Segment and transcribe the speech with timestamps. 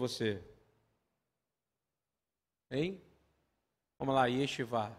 [0.00, 0.42] você?
[2.70, 3.00] Hein?
[3.98, 4.96] Vamos lá, Yeshivá.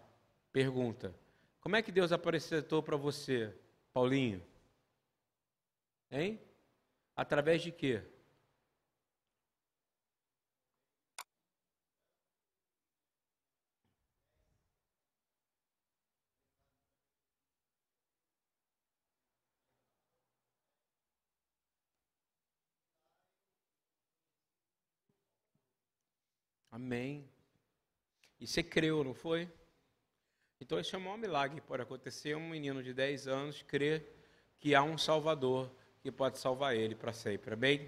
[0.53, 1.13] Pergunta.
[1.59, 3.53] Como é que Deus apresentou para você,
[3.91, 4.41] Paulinho?
[6.11, 6.39] Hein?
[7.15, 8.03] Através de quê?
[26.71, 27.29] Amém.
[28.39, 29.47] E você creu, não foi?
[30.59, 32.35] Então esse é o maior milagre que pode acontecer.
[32.35, 34.07] Um menino de 10 anos crer
[34.57, 35.69] que há um Salvador
[36.01, 37.53] que pode salvar ele para sempre.
[37.53, 37.79] Amém?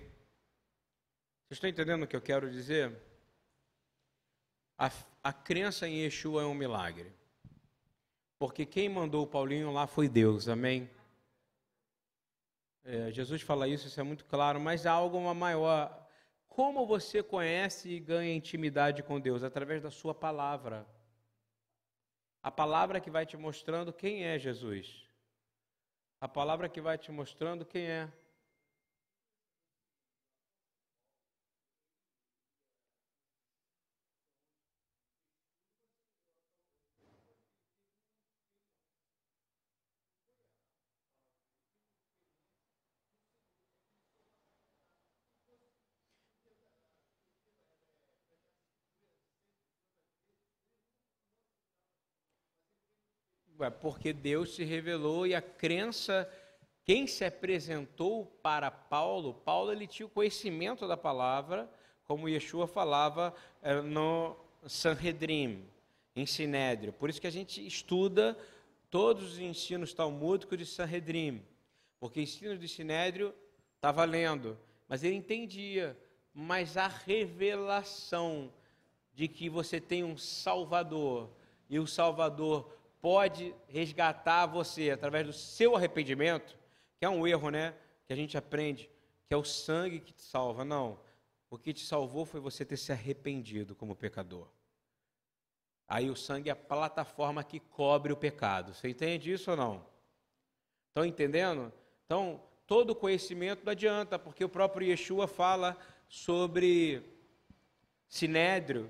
[1.48, 2.96] Vocês estão entendendo o que eu quero dizer?
[4.78, 4.92] A,
[5.24, 7.12] a crença em Yeshua é um milagre.
[8.38, 10.50] Porque quem mandou o Paulinho lá foi Deus.
[10.50, 10.90] Amém?
[12.84, 16.03] É, Jesus fala isso, isso é muito claro, mas há algo maior
[16.56, 19.44] como você conhece e ganha intimidade com Deus?
[19.44, 20.86] Através da sua palavra.
[22.44, 25.04] A palavra que vai te mostrando quem é Jesus.
[26.22, 28.08] A palavra que vai te mostrando quem é.
[53.72, 56.30] Porque Deus se revelou e a crença,
[56.84, 61.70] quem se apresentou para Paulo, Paulo ele tinha o conhecimento da palavra,
[62.06, 64.36] como Yeshua falava eh, no
[64.68, 65.66] Sanhedrin,
[66.16, 66.94] em Sinédrio.
[66.94, 68.38] Por isso que a gente estuda
[68.90, 71.42] todos os ensinos talmúdicos de Sanhedrin,
[72.00, 73.34] porque ensino de Sinédrio
[73.76, 74.58] está valendo,
[74.88, 75.98] mas ele entendia,
[76.34, 78.52] mas a revelação
[79.16, 81.30] de que você tem um Salvador,
[81.70, 82.70] e o Salvador
[83.04, 86.58] pode resgatar você através do seu arrependimento,
[86.98, 87.76] que é um erro, né?
[88.08, 88.90] Que a gente aprende,
[89.28, 90.64] que é o sangue que te salva.
[90.64, 90.98] Não.
[91.50, 94.48] O que te salvou foi você ter se arrependido como pecador.
[95.86, 98.74] Aí o sangue é a plataforma que cobre o pecado.
[98.74, 99.86] Você entende isso ou não?
[100.88, 101.74] Estão entendendo?
[102.06, 105.78] Então, todo conhecimento não adianta, porque o próprio Yeshua fala
[106.08, 107.04] sobre
[108.08, 108.90] Sinédrio.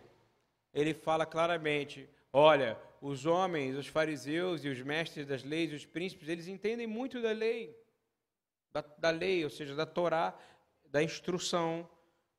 [0.72, 6.30] Ele fala claramente: olha, os homens, os fariseus e os mestres das leis, os príncipes,
[6.30, 7.78] eles entendem muito da lei,
[8.72, 10.34] da, da lei, ou seja, da Torá,
[10.86, 11.90] da instrução,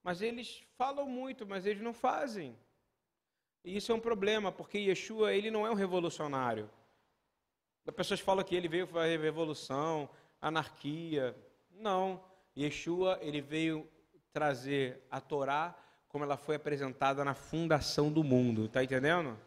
[0.03, 2.57] mas eles falam muito, mas eles não fazem.
[3.63, 6.71] E isso é um problema, porque Yeshua, ele não é um revolucionário.
[7.87, 10.09] As pessoas falam que ele veio fazer revolução,
[10.41, 11.37] anarquia.
[11.73, 12.25] Não.
[12.57, 13.87] Yeshua, ele veio
[14.33, 18.65] trazer a Torá como ela foi apresentada na fundação do mundo.
[18.65, 19.39] Está entendendo?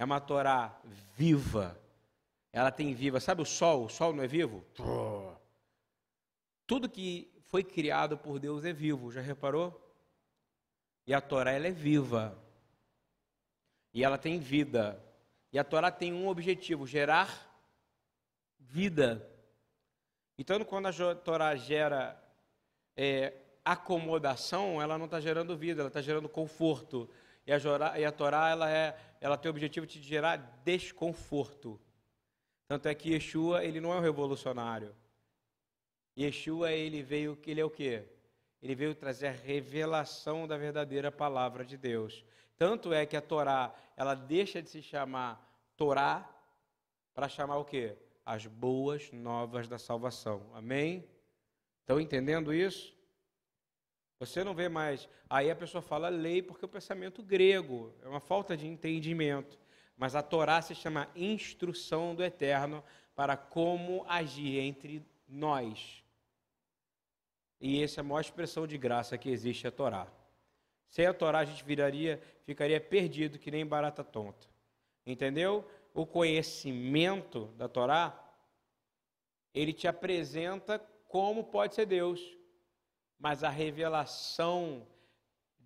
[0.00, 0.80] É uma Torá
[1.14, 1.78] viva.
[2.50, 3.20] Ela tem viva.
[3.20, 3.84] Sabe o sol?
[3.84, 4.64] O sol não é vivo?
[6.66, 9.12] Tudo que foi criado por Deus é vivo.
[9.12, 9.78] Já reparou?
[11.06, 12.34] E a Torá ela é viva.
[13.92, 14.98] E ela tem vida.
[15.52, 17.54] E a Torá tem um objetivo: gerar
[18.58, 19.30] vida.
[20.38, 22.18] Então, quando a Torá gera
[22.96, 27.06] é, acomodação, ela não está gerando vida, ela está gerando conforto.
[27.46, 31.80] E a, Jorá, e a Torá ela, é, ela tem o objetivo de gerar desconforto.
[32.66, 34.94] Tanto é que Yeshua ele não é um revolucionário.
[36.18, 38.04] Yeshua ele veio, ele é o quê?
[38.62, 42.24] Ele veio trazer a revelação da verdadeira palavra de Deus.
[42.56, 46.28] Tanto é que a Torá, ela deixa de se chamar Torá
[47.14, 47.96] para chamar o quê?
[48.24, 50.50] As boas novas da salvação.
[50.54, 51.08] Amém?
[51.80, 52.94] Estão entendendo isso?
[54.20, 55.08] Você não vê mais.
[55.30, 59.58] Aí a pessoa fala lei porque é o pensamento grego, é uma falta de entendimento.
[59.96, 62.84] Mas a Torá se chama instrução do eterno
[63.16, 66.04] para como agir entre nós.
[67.58, 70.06] E essa é a maior expressão de graça que existe a Torá.
[70.86, 74.46] Sem a Torá a gente viraria, ficaria perdido que nem barata tonta.
[75.06, 75.66] Entendeu?
[75.94, 78.22] O conhecimento da Torá,
[79.54, 80.78] ele te apresenta
[81.08, 82.39] como pode ser Deus
[83.20, 84.86] mas a revelação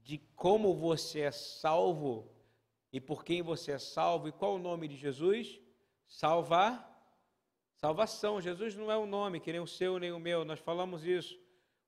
[0.02, 2.28] de como você é salvo
[2.92, 5.60] e por quem você é salvo e qual o nome de Jesus?
[6.06, 6.92] Salvar,
[7.76, 8.40] salvação.
[8.40, 11.38] Jesus não é um nome que nem o seu nem o meu, nós falamos isso.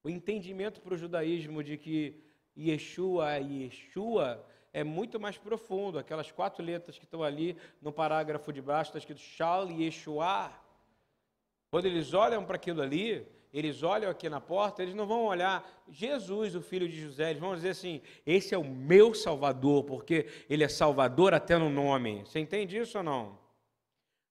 [0.05, 2.25] O entendimento para o judaísmo de que
[2.57, 5.99] Yeshua é Yeshua é muito mais profundo.
[5.99, 10.53] Aquelas quatro letras que estão ali no parágrafo de baixo, está escrito Shal Yeshua.
[11.71, 13.27] Quando eles olham para aquilo ali,
[13.59, 17.41] eles olham aqui na porta, eles não vão olhar Jesus, o filho de José, eles
[17.41, 22.23] vão dizer assim: esse é o meu Salvador, porque ele é Salvador até no nome.
[22.27, 23.39] Você entende isso ou não?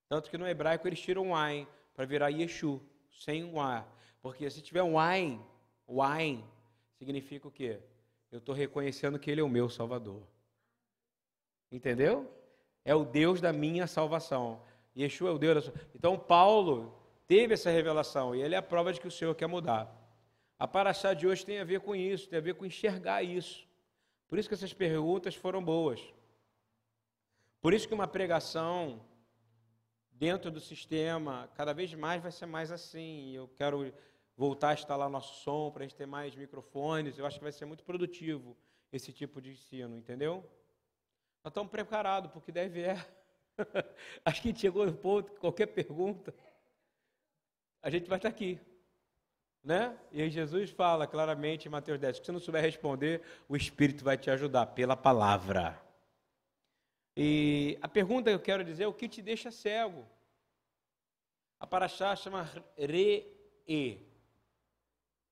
[0.08, 2.80] Tanto que no hebraico eles tiram um ain para virar Yeshu,
[3.10, 3.84] sem um A.
[4.22, 5.40] Porque se tiver um ain,
[5.88, 6.44] o ain
[6.96, 7.80] significa o quê?
[8.30, 10.22] Eu estou reconhecendo que ele é o meu Salvador.
[11.72, 12.30] Entendeu?
[12.84, 14.60] É o Deus da minha salvação.
[14.96, 15.74] Yeshua é o Deus da sua...
[15.94, 16.94] Então Paulo
[17.26, 19.92] teve essa revelação e ele é a prova de que o Senhor quer mudar.
[20.58, 23.66] A paraxá de hoje tem a ver com isso, tem a ver com enxergar isso.
[24.28, 26.00] Por isso que essas perguntas foram boas.
[27.60, 29.00] Por isso que uma pregação
[30.10, 33.32] dentro do sistema, cada vez mais vai ser mais assim.
[33.32, 33.92] Eu quero
[34.36, 37.18] voltar a instalar nosso som para a gente ter mais microfones.
[37.18, 38.56] Eu acho que vai ser muito produtivo
[38.92, 40.44] esse tipo de ensino, entendeu?
[41.44, 43.06] Nós estamos preparados porque deve é.
[44.24, 46.34] acho que chegou no ponto que qualquer pergunta,
[47.86, 48.58] a gente vai estar aqui.
[49.62, 49.96] Né?
[50.10, 54.02] E aí Jesus fala claramente em Mateus 10, que se não souber responder, o Espírito
[54.02, 55.80] vai te ajudar pela palavra.
[57.16, 60.04] E a pergunta que eu quero dizer é o que te deixa cego?
[61.60, 64.04] A paraxá chama re-e.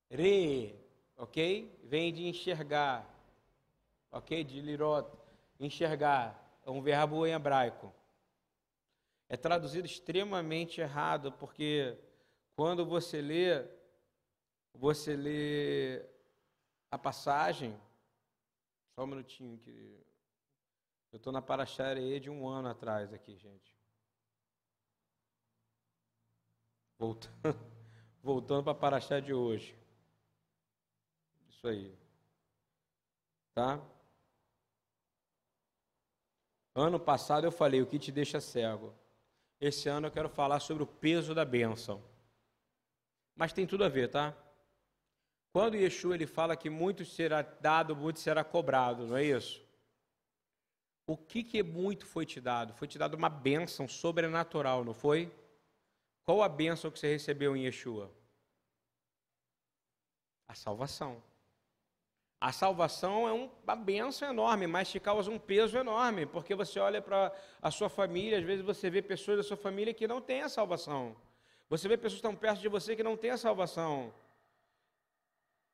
[0.08, 0.76] Re,
[1.16, 1.76] ok?
[1.82, 3.04] Vem de enxergar,
[4.12, 4.44] ok?
[4.44, 5.10] De lirot,
[5.58, 6.40] enxergar.
[6.64, 7.92] É um verbo em hebraico.
[9.28, 11.98] É traduzido extremamente errado, porque
[12.56, 13.66] quando você lê,
[14.72, 16.04] você lê
[16.90, 17.78] a passagem,
[18.94, 20.02] só um minutinho que
[21.12, 23.74] eu estou na Paraxareê de um ano atrás aqui, gente.
[26.96, 27.58] Voltando,
[28.22, 29.76] voltando para a Paraxá de hoje.
[31.48, 31.92] Isso aí.
[33.52, 33.84] Tá?
[36.74, 38.94] Ano passado eu falei o que te deixa cego.
[39.60, 42.02] Esse ano eu quero falar sobre o peso da bênção.
[43.36, 44.34] Mas tem tudo a ver, tá?
[45.52, 49.64] Quando Yeshua ele fala que muito será dado, muito será cobrado, não é isso?
[51.06, 52.74] O que que muito foi te dado?
[52.74, 55.32] Foi te dado uma bênção sobrenatural, não foi?
[56.24, 58.10] Qual a bênção que você recebeu em Yeshua?
[60.48, 61.22] A salvação.
[62.40, 67.00] A salvação é uma bênção enorme, mas te causa um peso enorme, porque você olha
[67.00, 70.42] para a sua família, às vezes você vê pessoas da sua família que não têm
[70.42, 71.16] a salvação.
[71.68, 74.12] Você vê pessoas estão perto de você que não têm a salvação.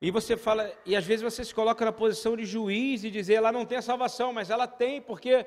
[0.01, 3.35] E você fala, e às vezes você se coloca na posição de juiz e dizer,
[3.35, 5.47] ela não tem a salvação, mas ela tem, porque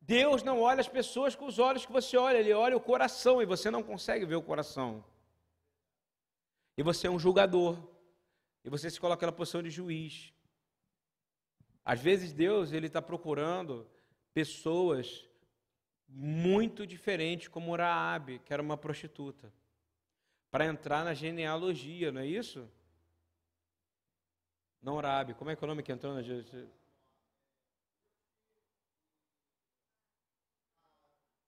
[0.00, 3.42] Deus não olha as pessoas com os olhos que você olha, Ele olha o coração
[3.42, 5.04] e você não consegue ver o coração.
[6.76, 7.78] E você é um julgador.
[8.64, 10.32] E você se coloca na posição de juiz.
[11.84, 13.86] Às vezes Deus ele está procurando
[14.32, 15.28] pessoas
[16.12, 19.52] muito diferente como Raabe, que era uma prostituta,
[20.50, 22.68] para entrar na genealogia, não é isso?
[24.82, 26.22] Não Raabe, como é que é o nome que entrou na?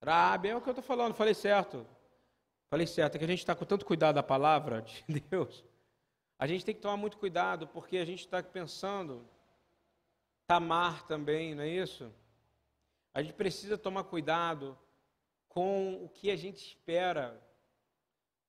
[0.05, 1.87] Raabe, é o que eu estou falando, falei certo.
[2.69, 5.65] Falei certo, é que a gente está com tanto cuidado da palavra de Deus.
[6.39, 9.29] A gente tem que tomar muito cuidado, porque a gente está pensando,
[10.47, 12.13] Tamar também, não é isso?
[13.15, 14.79] A gente precisa tomar cuidado
[15.49, 17.41] com o que a gente espera.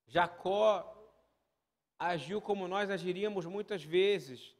[0.08, 0.90] Jacó
[2.00, 4.56] agiu como nós agiríamos muitas vezes,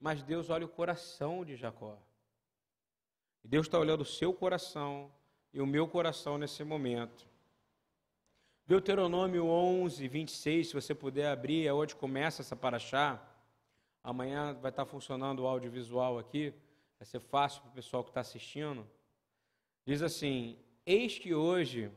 [0.00, 1.98] mas Deus olha o coração de Jacó.
[3.42, 5.12] Deus está olhando o seu coração
[5.52, 7.28] e o meu coração nesse momento.
[8.66, 13.22] Deuteronômio 11, 26, se você puder abrir, é onde começa essa paraxá.
[14.02, 16.54] Amanhã vai estar funcionando o audiovisual aqui,
[16.98, 18.88] vai ser fácil para o pessoal que está assistindo.
[19.86, 21.90] Diz assim: Eis que hoje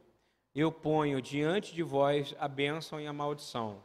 [0.54, 3.84] eu ponho diante de vós a bênção e a maldição.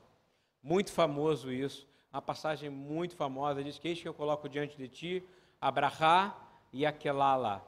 [0.62, 4.88] Muito famoso isso, uma passagem muito famosa, diz que eis que eu coloco diante de
[4.88, 5.24] ti
[5.60, 6.36] a Brahá
[6.72, 7.64] e a Kelala.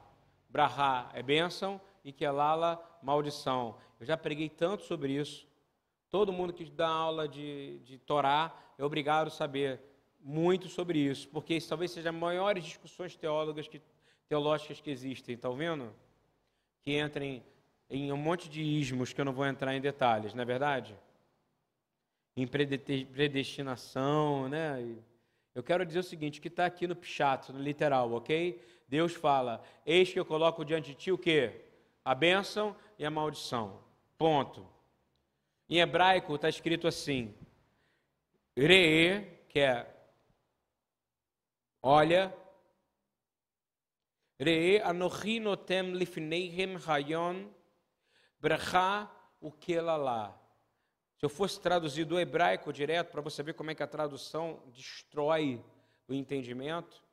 [0.49, 3.77] Brahá é bênção e Kelala, maldição.
[3.99, 5.47] Eu já preguei tanto sobre isso.
[6.09, 9.81] Todo mundo que dá aula de, de Torá é obrigado a saber
[10.19, 13.81] muito sobre isso, porque isso talvez seja as maiores discussões teólogas que,
[14.27, 15.93] teológicas que existem, estão vendo?
[16.85, 17.43] Que entrem
[17.89, 20.95] em um monte de ismos que eu não vou entrar em detalhes, não é verdade?
[22.37, 24.95] Em predestinação, né?
[25.55, 28.61] Eu quero dizer o seguinte, que está aqui no Pichato, no literal, ok?
[28.87, 31.61] Deus fala, eis que eu coloco diante de ti o quê?
[32.03, 33.79] A bênção e a maldição.
[34.15, 34.67] Ponto.
[35.67, 37.33] Em hebraico está escrito assim,
[38.55, 39.91] Re'e, que é
[41.81, 42.31] olha,
[44.39, 47.49] Re'e anochi notem lifneihem hayon
[48.39, 49.09] bracha
[49.41, 50.37] ukelalá.
[51.17, 54.61] Se eu fosse traduzir do hebraico direto, para você ver como é que a tradução
[54.73, 55.63] destrói
[56.07, 57.03] o entendimento.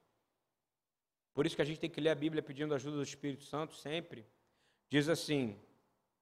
[1.33, 3.75] Por isso que a gente tem que ler a Bíblia pedindo ajuda do Espírito Santo
[3.75, 4.27] sempre.
[4.91, 5.59] Diz assim,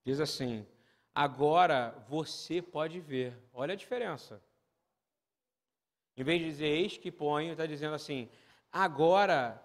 [0.05, 0.67] diz assim:
[1.15, 3.37] agora você pode ver.
[3.53, 4.43] Olha a diferença.
[6.17, 8.31] Em vez de dizer eis que ponho, está dizendo assim:
[8.71, 9.61] agora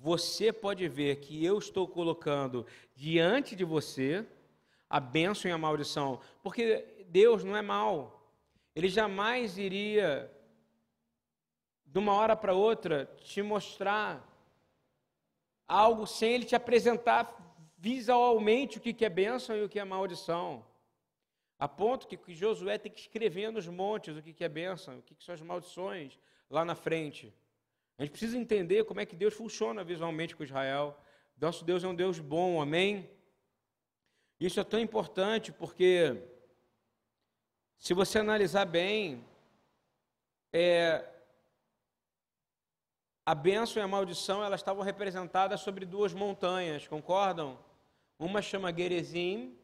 [0.00, 4.26] você pode ver que eu estou colocando diante de você
[4.88, 8.30] a bênção e a maldição, porque Deus não é mau.
[8.74, 10.30] Ele jamais iria,
[11.84, 14.24] de uma hora para outra, te mostrar
[15.66, 17.34] algo sem ele te apresentar
[17.76, 20.64] visualmente o que é bênção e o que é maldição.
[21.58, 25.16] A ponto que Josué tem que escrever nos montes o que é bênção, o que
[25.24, 26.18] são as maldições
[26.50, 27.32] lá na frente.
[27.98, 30.98] A gente precisa entender como é que Deus funciona visualmente com Israel.
[31.40, 33.10] Nosso Deus é um Deus bom, amém?
[34.38, 36.22] Isso é tão importante porque,
[37.78, 39.24] se você analisar bem,
[40.52, 41.08] é,
[43.24, 47.58] a bênção e a maldição elas estavam representadas sobre duas montanhas, concordam?
[48.18, 49.58] Uma chama Gerizim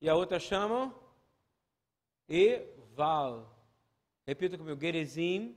[0.00, 0.94] e a outra chama
[2.28, 3.58] Eval.
[4.26, 5.56] Repita comigo, Gerizim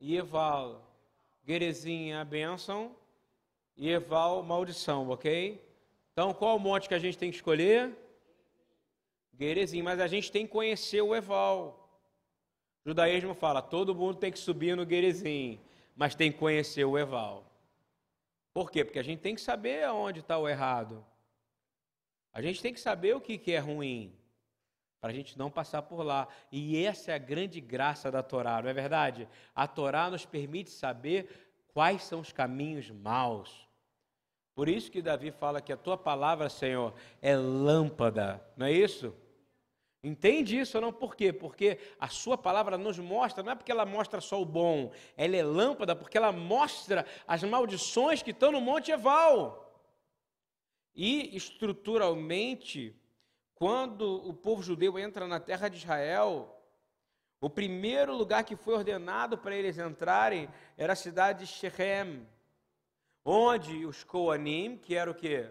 [0.00, 0.84] e Eval.
[1.46, 2.94] Gerizim é a bênção
[3.76, 5.64] e Eval, maldição, ok?
[6.12, 7.96] Então, qual o monte que a gente tem que escolher?
[9.38, 11.88] Gerizim, mas a gente tem que conhecer o Eval.
[12.84, 15.60] O judaísmo fala, todo mundo tem que subir no Gerizim,
[15.94, 17.44] mas tem que conhecer o Eval.
[18.52, 18.84] Por quê?
[18.84, 21.04] Porque a gente tem que saber aonde está o errado.
[22.32, 24.12] A gente tem que saber o que, que é ruim,
[25.00, 26.26] para a gente não passar por lá.
[26.50, 29.28] E essa é a grande graça da Torá, não é verdade?
[29.54, 31.28] A Torá nos permite saber
[31.72, 33.68] quais são os caminhos maus.
[34.54, 39.14] Por isso que Davi fala que a tua palavra, Senhor, é lâmpada, não é isso?
[40.02, 40.92] Entende isso ou não?
[40.92, 41.32] Por quê?
[41.32, 45.36] Porque a sua palavra nos mostra, não é porque ela mostra só o bom, ela
[45.36, 49.64] é lâmpada porque ela mostra as maldições que estão no Monte Eval.
[50.94, 52.96] E estruturalmente,
[53.58, 56.54] quando o povo judeu entra na terra de Israel,
[57.40, 62.26] o primeiro lugar que foi ordenado para eles entrarem era a cidade de Shechem,
[63.24, 65.50] onde os Koanim, que era o quê?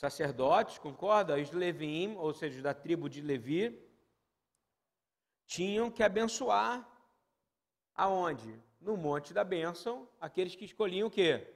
[0.00, 1.36] sacerdotes, concorda?
[1.36, 3.86] Os Levim, ou seja, da tribo de Levi,
[5.46, 6.88] tinham que abençoar
[7.94, 8.58] aonde?
[8.80, 11.46] No monte da bênção, aqueles que escolhiam o quê?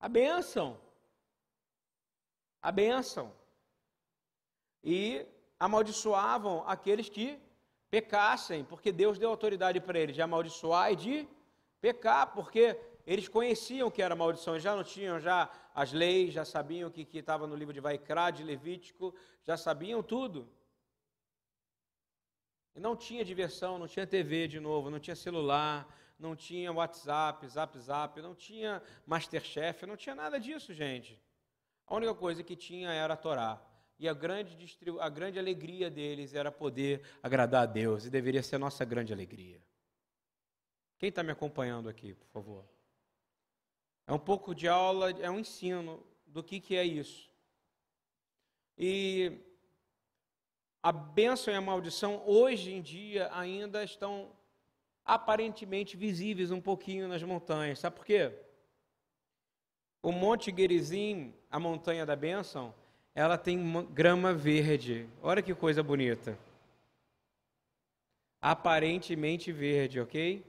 [0.00, 0.76] A bênção.
[2.60, 3.32] A bênção.
[4.82, 5.26] E
[5.58, 7.38] amaldiçoavam aqueles que
[7.90, 11.28] pecassem, porque Deus deu autoridade para eles de amaldiçoar e de
[11.80, 16.88] pecar, porque eles conheciam que era maldição, já não tinham já as leis, já sabiam
[16.88, 19.14] o que estava no livro de Vaikra, de Levítico,
[19.44, 20.48] já sabiam tudo.
[22.74, 27.46] E não tinha diversão, não tinha TV de novo, não tinha celular, não tinha WhatsApp,
[27.46, 31.20] Zap Zap, não tinha Masterchef, não tinha nada disso, gente.
[31.86, 33.62] A única coisa que tinha era a Torá.
[33.98, 34.56] E a grande,
[35.00, 39.12] a grande alegria deles era poder agradar a Deus, e deveria ser a nossa grande
[39.12, 39.60] alegria.
[40.98, 42.64] Quem está me acompanhando aqui, por favor?
[44.06, 47.30] É um pouco de aula, é um ensino do que, que é isso.
[48.78, 49.40] E
[50.82, 54.30] a bênção e a maldição hoje em dia ainda estão
[55.04, 57.78] aparentemente visíveis um pouquinho nas montanhas.
[57.78, 58.32] Sabe por quê?
[60.02, 62.74] O Monte Gerizim, a montanha da bênção,
[63.16, 63.58] ela tem
[63.94, 65.08] grama verde.
[65.22, 66.38] Olha que coisa bonita.
[68.42, 70.44] Aparentemente verde, ok?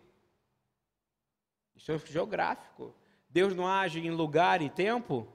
[1.78, 2.94] Isso é geográfico.
[3.30, 5.26] Deus não age em lugar e tempo?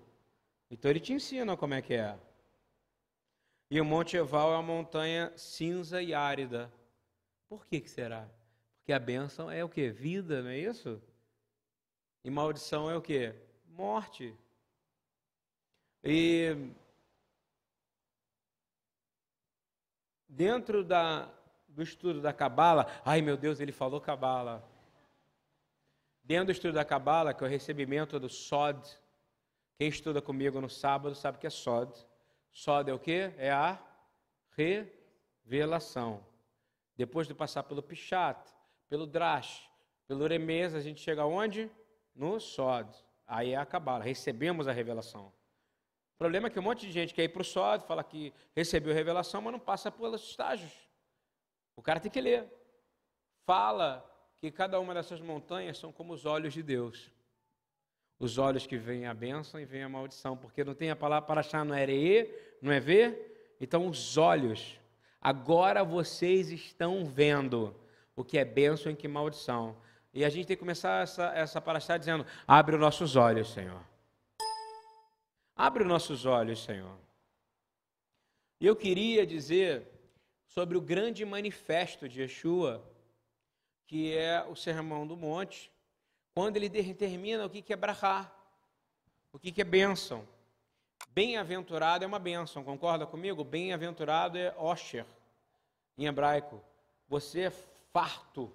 [0.71, 2.19] Então ele te ensina como é que é.
[3.71, 6.71] E o Monte Eval é uma montanha cinza e árida.
[7.49, 8.29] Por que, que será?
[8.77, 9.89] Porque a bênção é o que?
[9.89, 11.01] Vida, não é isso?
[12.23, 13.35] E maldição é o que?
[13.71, 14.37] Morte.
[16.05, 16.55] E
[20.33, 21.29] dentro da,
[21.69, 24.67] do estudo da Cabala, ai meu Deus, ele falou Cabala.
[26.25, 28.81] Dentro do estudo da Cabala, que é o recebimento do Sod,
[29.77, 31.93] quem estuda comigo no sábado sabe que é Sod.
[32.51, 33.33] Sod é o que?
[33.37, 33.79] É a
[34.57, 36.25] revelação.
[36.97, 38.39] Depois de passar pelo Pichat,
[38.89, 39.69] pelo Drash,
[40.07, 41.71] pelo Remez, a gente chega aonde?
[42.15, 42.89] No Sod.
[43.27, 45.33] Aí é a Cabala, recebemos a revelação.
[46.23, 48.95] Problema é que um monte de gente quer ir para o Sod, fala que recebeu
[48.95, 50.73] revelação, mas não passa pelos estágios.
[51.75, 52.47] O cara tem que ler.
[53.45, 57.11] Fala, que cada uma dessas montanhas são como os olhos de Deus.
[58.21, 61.27] Os olhos que veem a bênção e veem a maldição, porque não tem a palavra
[61.27, 61.87] para achar, não é
[62.63, 63.57] não é ver?
[63.61, 64.79] Então, os olhos,
[65.21, 67.75] Agora vocês estão vendo
[68.17, 69.77] o que é bênção e que maldição.
[70.15, 73.92] E a gente tem que começar essa, essa paraxá dizendo: abre os nossos olhos, Senhor.
[75.55, 76.99] Abre os nossos olhos, Senhor.
[78.61, 79.87] E eu queria dizer
[80.47, 82.83] sobre o grande manifesto de Yeshua,
[83.87, 85.71] que é o Sermão do Monte,
[86.35, 88.33] quando ele determina o que é brahá,
[89.33, 90.27] o que é bênção.
[91.09, 93.45] Bem-aventurado é uma bênção, concorda comigo?
[93.45, 95.07] Bem-aventurado é osher,
[95.99, 96.63] em hebraico.
[97.09, 97.51] Você é
[97.93, 98.51] farto.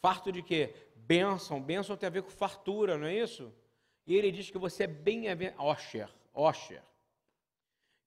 [0.00, 0.74] Farto de quê?
[0.94, 1.60] Bênção.
[1.60, 3.52] Bênção tem a ver com fartura, não é isso?
[4.10, 5.68] E ele diz que você é bem-aventurado.
[5.68, 6.82] Osher, osher.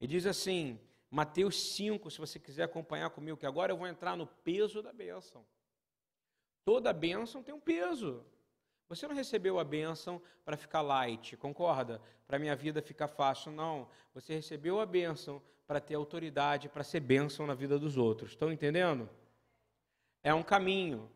[0.02, 0.78] E diz assim,
[1.10, 4.92] Mateus 5, se você quiser acompanhar comigo, que agora eu vou entrar no peso da
[4.92, 5.46] bênção.
[6.66, 8.22] Toda bênção tem um peso.
[8.90, 12.02] Você não recebeu a bênção para ficar light, concorda?
[12.28, 13.88] Para minha vida ficar fácil, não.
[14.14, 18.32] Você recebeu a bênção para ter autoridade, para ser bênção na vida dos outros.
[18.32, 19.10] Estão entendendo?
[20.22, 21.10] É um caminho.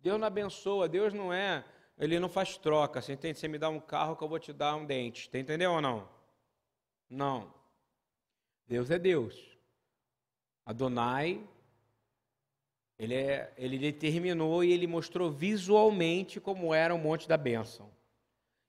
[0.00, 1.64] Deus não abençoa, Deus não é,
[1.98, 3.00] ele não faz troca.
[3.00, 3.38] Você entende?
[3.38, 5.28] Você me dá um carro que eu vou te dar um dente.
[5.32, 6.08] Entendeu ou não?
[7.08, 7.52] Não.
[8.66, 9.58] Deus é Deus.
[10.64, 11.46] Adonai
[12.98, 17.90] ele, é, ele determinou e ele mostrou visualmente como era o monte da bênção.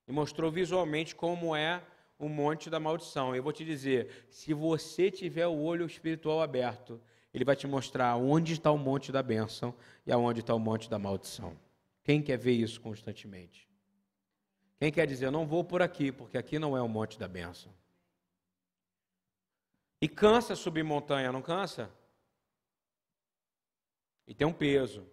[0.07, 1.81] E mostrou visualmente como é
[2.17, 3.35] o monte da maldição.
[3.35, 6.99] Eu vou te dizer: se você tiver o olho espiritual aberto,
[7.33, 9.73] ele vai te mostrar onde está o monte da bênção
[10.05, 11.55] e aonde está o monte da maldição.
[12.05, 13.67] Quem quer ver isso constantemente?
[14.77, 17.27] Quem quer dizer, eu não vou por aqui, porque aqui não é o monte da
[17.27, 17.73] bênção.
[19.99, 21.91] E cansa subir montanha, não cansa?
[24.27, 25.09] E tem um peso.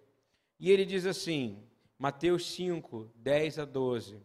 [0.60, 1.66] E ele diz assim,
[1.98, 4.22] Mateus 5, 10 a 12.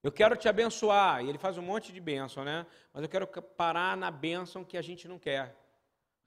[0.00, 1.24] Eu quero te abençoar.
[1.24, 2.64] E ele faz um monte de bênção, né?
[2.92, 5.56] Mas eu quero parar na bênção que a gente não quer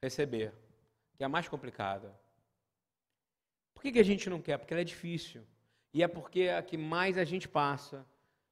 [0.02, 0.54] receber,
[1.16, 2.14] que é a mais complicada.
[3.76, 4.58] Por que, que a gente não quer?
[4.58, 5.46] Porque ela é difícil.
[5.94, 8.04] E é porque é a que mais a gente passa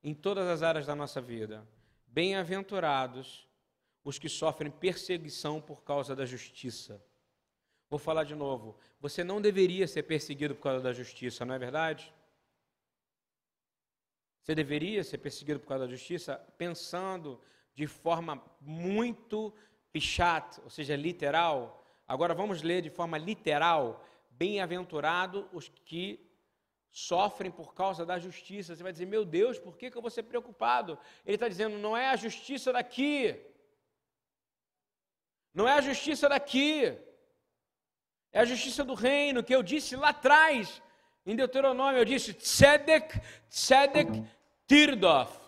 [0.04, 1.68] em todas as áreas da nossa vida.
[2.06, 3.48] Bem-aventurados
[4.04, 7.02] os que sofrem perseguição por causa da justiça
[7.94, 8.76] Vou falar de novo.
[9.00, 12.12] Você não deveria ser perseguido por causa da justiça, não é verdade?
[14.42, 17.40] Você deveria ser perseguido por causa da justiça pensando
[17.76, 19.54] de forma muito
[19.92, 21.86] pichat, ou seja, literal.
[22.08, 24.04] Agora vamos ler de forma literal.
[24.38, 26.30] Bem-aventurado os que
[26.90, 28.76] sofrem por causa da justiça.
[28.76, 30.98] Você vai dizer, meu Deus, por que, que eu vou ser preocupado?
[31.26, 33.40] Ele está dizendo, não é a justiça daqui.
[35.54, 36.98] Não é a justiça daqui.
[38.32, 40.82] É a justiça do reino que eu disse lá atrás,
[41.26, 43.20] em Deuteronômio, eu disse: Tzedek,
[43.50, 44.24] Tzedek,
[44.68, 45.42] Tirdof.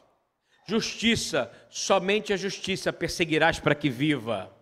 [0.68, 4.55] Justiça, somente a justiça perseguirás para que viva.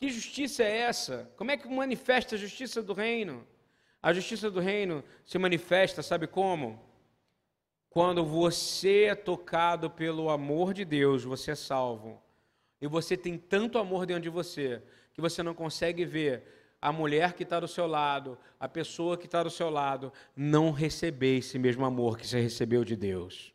[0.00, 1.30] Que justiça é essa?
[1.36, 3.46] Como é que manifesta a justiça do reino?
[4.02, 6.82] A justiça do reino se manifesta, sabe como?
[7.90, 12.22] Quando você é tocado pelo amor de Deus, você é salvo.
[12.80, 14.82] E você tem tanto amor dentro de você
[15.12, 16.44] que você não consegue ver
[16.80, 20.70] a mulher que está do seu lado, a pessoa que está do seu lado, não
[20.70, 23.52] receber esse mesmo amor que você recebeu de Deus.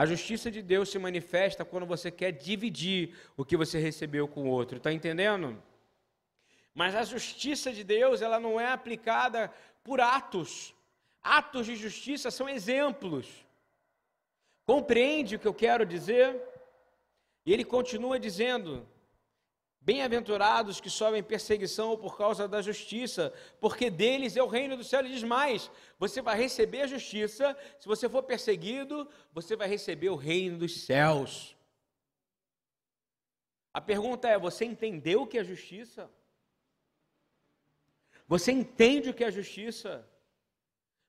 [0.00, 4.44] A justiça de Deus se manifesta quando você quer dividir o que você recebeu com
[4.44, 5.62] o outro, está entendendo?
[6.72, 9.52] Mas a justiça de Deus, ela não é aplicada
[9.84, 10.74] por atos.
[11.22, 13.26] Atos de justiça são exemplos.
[14.64, 16.40] Compreende o que eu quero dizer?
[17.44, 18.88] E ele continua dizendo:
[19.82, 25.00] Bem-aventurados que sofrem perseguição por causa da justiça, porque deles é o reino do céu.
[25.00, 30.10] Ele diz mais: você vai receber a justiça, se você for perseguido, você vai receber
[30.10, 31.56] o reino dos céus.
[33.72, 36.10] A pergunta é: você entendeu o que é justiça?
[38.28, 40.06] Você entende o que é justiça?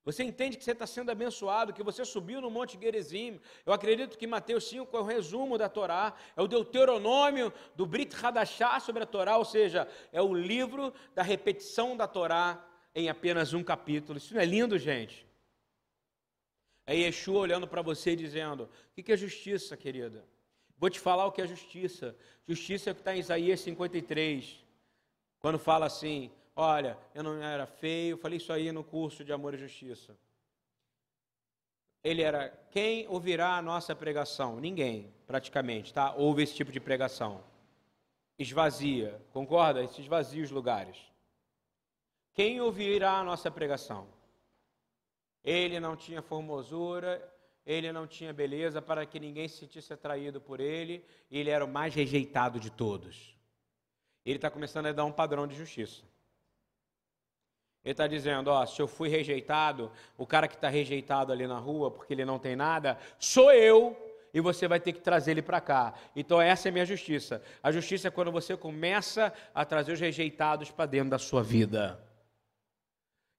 [0.04, 3.40] Você entende que você está sendo abençoado, que você subiu no Monte Gerizim.
[3.66, 8.16] Eu acredito que Mateus 5 é o resumo da Torá, é o deuteronômio do Brit
[8.16, 13.54] Hadashah sobre a Torá, ou seja, é o livro da repetição da Torá em apenas
[13.54, 14.18] um capítulo.
[14.18, 15.26] Isso não é lindo, gente?
[16.86, 18.64] É Yeshua olhando para você e dizendo:
[18.98, 20.26] O que é justiça, querida?
[20.80, 22.16] Vou te falar o que é justiça.
[22.48, 24.66] Justiça é o que está em Isaías 53,
[25.40, 29.54] quando fala assim: Olha, eu não era feio, falei isso aí no curso de Amor
[29.54, 30.18] e Justiça.
[32.04, 34.60] Ele era, quem ouvirá a nossa pregação?
[34.60, 36.14] Ninguém, praticamente, tá?
[36.16, 37.44] Ouve esse tipo de pregação.
[38.38, 39.84] Esvazia, concorda?
[39.84, 40.98] Esvazia os lugares.
[42.34, 44.08] Quem ouvirá a nossa pregação?
[45.44, 47.22] Ele não tinha formosura,
[47.66, 51.64] ele não tinha beleza para que ninguém se sentisse atraído por ele, e ele era
[51.64, 53.38] o mais rejeitado de todos.
[54.26, 56.04] Ele está começando a dar um padrão de justiça.
[57.84, 61.58] Ele está dizendo: ó, se eu fui rejeitado, o cara que está rejeitado ali na
[61.58, 63.98] rua porque ele não tem nada, sou eu,
[64.34, 65.94] e você vai ter que trazer ele para cá.
[66.16, 67.44] Então, essa é a minha justiça.
[67.62, 72.00] A justiça é quando você começa a trazer os rejeitados para dentro da sua vida.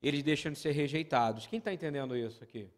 [0.03, 1.47] Eles deixam de ser rejeitados.
[1.47, 2.69] Quem está entendendo isso aqui?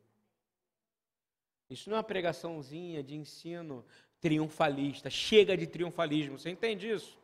[1.71, 3.85] Isso não é uma pregaçãozinha de ensino
[4.21, 5.09] triunfalista.
[5.09, 6.39] Chega de triunfalismo.
[6.39, 7.19] Você entende isso?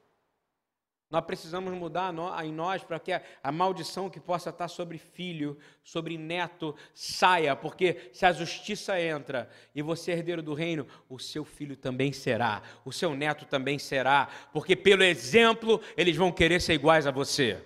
[1.11, 6.16] Nós precisamos mudar em nós para que a maldição que possa estar sobre filho, sobre
[6.16, 11.44] neto, saia, porque se a justiça entra e você é herdeiro do reino, o seu
[11.44, 16.75] filho também será, o seu neto também será, porque pelo exemplo eles vão querer ser
[16.75, 17.61] iguais a você.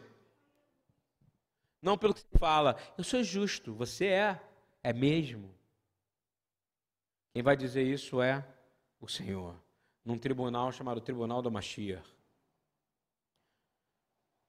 [1.83, 4.41] Não pelo que você fala, eu sou justo, você é,
[4.83, 5.55] é mesmo.
[7.35, 8.43] Quem vai dizer isso é
[8.99, 9.55] o Senhor,
[10.03, 12.15] num tribunal chamado Tribunal da Mashiach.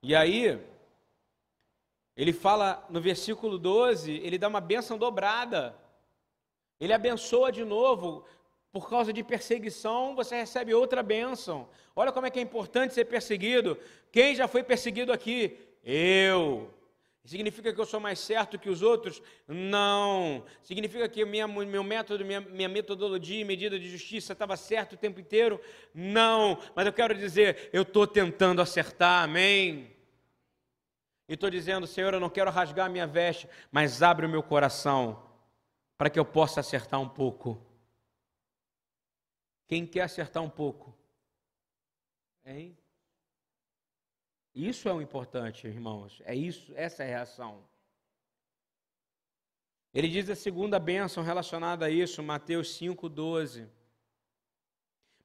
[0.08, 0.62] E aí,
[2.16, 5.76] ele fala no versículo 12, ele dá uma bênção dobrada.
[6.80, 8.24] Ele abençoa de novo.
[8.72, 11.68] Por causa de perseguição, você recebe outra bênção.
[11.96, 13.80] Olha como é que é importante ser perseguido.
[14.12, 15.58] Quem já foi perseguido aqui?
[15.84, 16.72] Eu.
[17.24, 19.24] Significa que eu sou mais certo que os outros?
[19.48, 20.46] Não.
[20.62, 24.98] Significa que minha, meu método, minha, minha metodologia e medida de justiça estava certo o
[24.98, 25.60] tempo inteiro?
[25.96, 26.60] Não.
[26.76, 29.95] Mas eu quero dizer, eu estou tentando acertar, amém?
[31.28, 34.44] E estou dizendo, Senhor, eu não quero rasgar a minha veste, mas abre o meu
[34.44, 35.28] coração
[35.98, 37.60] para que eu possa acertar um pouco.
[39.68, 40.96] Quem quer acertar um pouco?
[42.46, 42.78] Hein?
[44.54, 46.22] Isso é o importante, irmãos.
[46.26, 47.64] É isso, essa é a reação.
[49.94, 53.68] Ele diz a segunda bênção relacionada a isso, Mateus 5:12.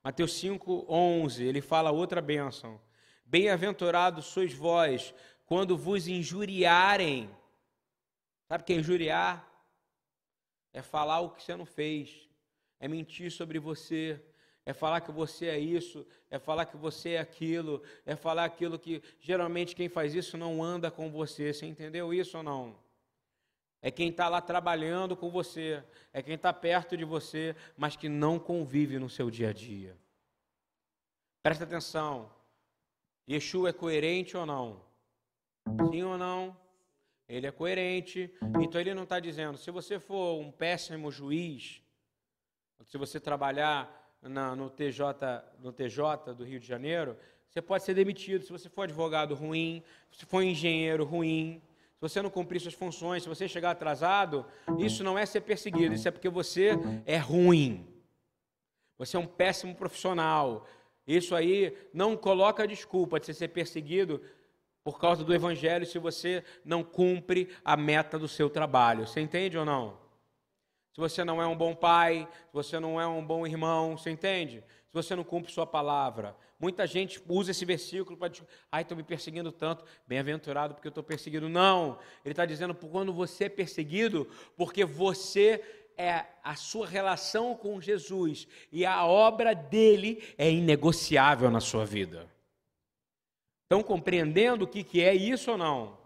[0.03, 2.81] Mateus 5:11, ele fala outra bênção.
[3.25, 5.15] Bem-aventurados sois vós
[5.51, 7.29] quando vos injuriarem.
[8.47, 9.45] Sabe o que é injuriar?
[10.73, 12.31] É falar o que você não fez,
[12.79, 14.23] é mentir sobre você,
[14.65, 18.79] é falar que você é isso, é falar que você é aquilo, é falar aquilo
[18.79, 21.53] que geralmente quem faz isso não anda com você.
[21.53, 22.79] Você entendeu isso ou não?
[23.83, 25.83] É quem está lá trabalhando com você,
[26.13, 29.99] é quem está perto de você, mas que não convive no seu dia a dia.
[31.43, 32.31] Presta atenção.
[33.29, 34.90] Yeshua é coerente ou não?
[35.91, 36.57] Sim ou não?
[37.29, 38.33] Ele é coerente.
[38.61, 41.83] Então ele não está dizendo, se você for um péssimo juiz,
[42.85, 45.05] se você trabalhar na, no, TJ,
[45.61, 47.17] no TJ do Rio de Janeiro,
[47.49, 48.45] você pode ser demitido.
[48.45, 51.63] Se você for advogado ruim, se for engenheiro ruim,
[51.95, 54.47] se você não cumprir suas funções, se você chegar atrasado,
[54.79, 56.71] isso não é ser perseguido, isso é porque você
[57.05, 57.87] é ruim.
[58.99, 60.67] Você é um péssimo profissional.
[61.07, 64.23] Isso aí não coloca desculpa de você ser perseguido
[64.91, 69.07] por causa do evangelho se você não cumpre a meta do seu trabalho.
[69.07, 69.97] Você entende ou não?
[70.93, 74.11] Se você não é um bom pai, se você não é um bom irmão, você
[74.11, 74.65] entende?
[74.89, 76.37] Se você não cumpre sua palavra.
[76.59, 80.91] Muita gente usa esse versículo para dizer, ai, estou me perseguindo tanto, bem-aventurado porque eu
[80.91, 81.49] estou perseguido.
[81.49, 85.63] Não, ele está dizendo quando você é perseguido, porque você
[85.97, 92.29] é a sua relação com Jesus e a obra dele é inegociável na sua vida.
[93.71, 95.97] Estão compreendendo o que, que é isso ou não?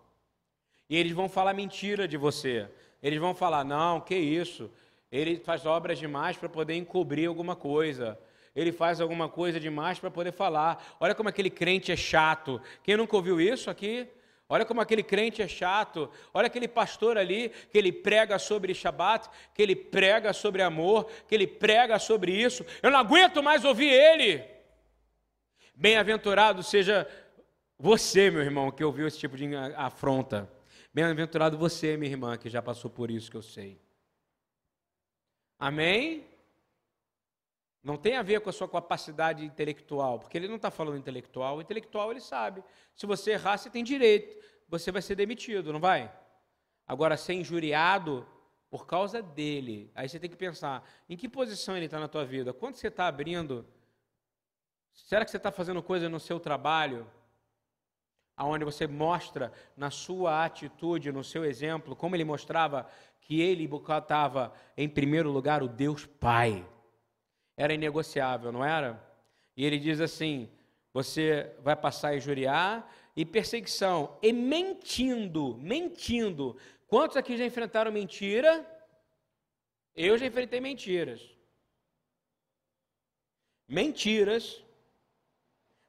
[0.87, 2.69] E eles vão falar mentira de você.
[3.03, 4.71] Eles vão falar: não, que isso?
[5.11, 8.19] Ele faz obras demais para poder encobrir alguma coisa.
[8.55, 10.95] Ele faz alguma coisa demais para poder falar.
[11.01, 12.61] Olha como aquele crente é chato.
[12.83, 14.07] Quem nunca ouviu isso aqui?
[14.47, 16.11] Olha como aquele crente é chato.
[16.35, 21.35] Olha aquele pastor ali que ele prega sobre Shabat, que ele prega sobre amor, que
[21.35, 22.63] ele prega sobre isso.
[22.83, 24.45] Eu não aguento mais ouvir ele.
[25.75, 27.09] Bem-aventurado seja
[27.79, 30.51] você, meu irmão, que ouviu esse tipo de afronta.
[30.93, 33.81] Bem-aventurado você, minha irmã, que já passou por isso que eu sei.
[35.59, 36.27] Amém?
[37.83, 41.59] Não tem a ver com a sua capacidade intelectual, porque ele não está falando intelectual.
[41.59, 42.63] O intelectual ele sabe.
[42.95, 44.43] Se você errar, você tem direito.
[44.69, 46.11] Você vai ser demitido, não vai?
[46.87, 48.27] Agora, ser injuriado
[48.71, 52.25] por causa dele, aí você tem que pensar: em que posição ele está na tua
[52.25, 52.53] vida?
[52.53, 53.67] Quando você está abrindo?
[54.93, 57.07] Será que você está fazendo coisa no seu trabalho?
[58.37, 62.89] Aonde você mostra na sua atitude, no seu exemplo, como ele mostrava
[63.21, 66.67] que ele botava em primeiro lugar o Deus Pai.
[67.57, 69.03] Era inegociável, não era?
[69.57, 70.51] E ele diz assim:
[70.93, 76.57] você vai passar a injuriar e perseguição, e mentindo, mentindo.
[76.87, 78.67] Quantos aqui já enfrentaram mentira?
[79.95, 81.21] Eu já enfrentei mentiras.
[83.69, 84.63] Mentiras,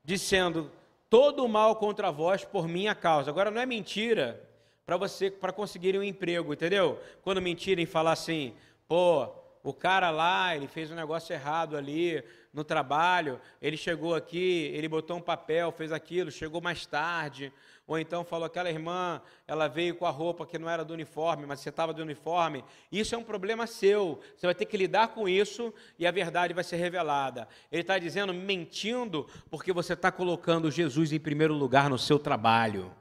[0.04, 0.72] dizendo
[1.16, 3.32] todo o mal contra vós por minha causa.
[3.32, 4.46] Agora não é mentira
[4.86, 7.00] para você para conseguir um emprego, entendeu?
[7.22, 8.54] Quando mentirem falar assim,
[8.86, 9.30] pô,
[9.66, 12.24] o cara lá, ele fez um negócio errado ali
[12.54, 17.52] no trabalho, ele chegou aqui, ele botou um papel, fez aquilo, chegou mais tarde,
[17.88, 21.48] ou então falou aquela irmã, ela veio com a roupa que não era do uniforme,
[21.48, 22.64] mas você estava do uniforme.
[22.92, 24.22] Isso é um problema seu.
[24.38, 27.48] Você vai ter que lidar com isso e a verdade vai ser revelada.
[27.72, 32.94] Ele está dizendo mentindo porque você está colocando Jesus em primeiro lugar no seu trabalho.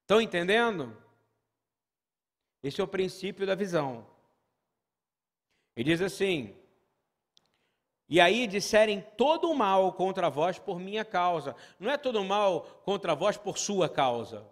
[0.00, 0.92] Estão entendendo?
[2.64, 4.10] Esse é o princípio da visão.
[5.76, 6.54] Ele diz assim:
[8.08, 11.56] E aí disserem todo o mal contra vós por minha causa.
[11.78, 14.46] Não é todo o mal contra vós por sua causa.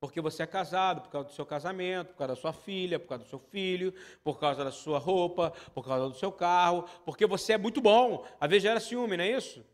[0.00, 3.08] Porque você é casado, por causa do seu casamento, por causa da sua filha, por
[3.08, 7.26] causa do seu filho, por causa da sua roupa, por causa do seu carro, porque
[7.26, 8.24] você é muito bom.
[8.40, 9.64] Às vezes gera ciúme, não é isso?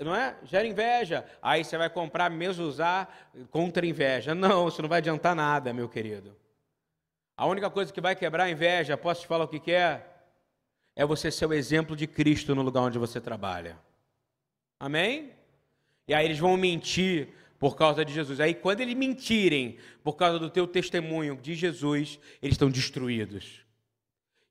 [0.00, 0.36] Não é?
[0.42, 1.24] Gera inveja.
[1.40, 4.34] Aí você vai comprar mesmo usar contra inveja.
[4.34, 6.34] Não, isso não vai adiantar nada, meu querido.
[7.40, 10.06] A única coisa que vai quebrar a inveja, posso te falar o que, que é?
[10.94, 13.78] É você ser o exemplo de Cristo no lugar onde você trabalha.
[14.78, 15.32] Amém?
[16.06, 18.40] E aí eles vão mentir por causa de Jesus.
[18.40, 23.64] Aí quando eles mentirem por causa do teu testemunho de Jesus, eles estão destruídos.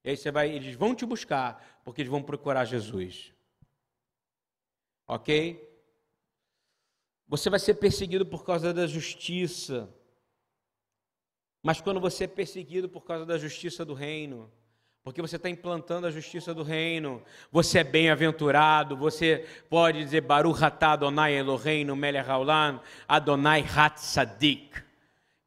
[0.03, 3.31] E aí você vai, eles vão te buscar porque eles vão procurar Jesus.
[5.05, 5.63] OK?
[7.27, 9.87] Você vai ser perseguido por causa da justiça.
[11.61, 14.49] Mas quando você é perseguido por causa da justiça do reino,
[15.03, 20.63] porque você está implantando a justiça do reino, você é bem-aventurado, você pode dizer Baruch
[20.63, 24.83] atah Adonai Eloheinu melech haolam, Adonai Hatzadik.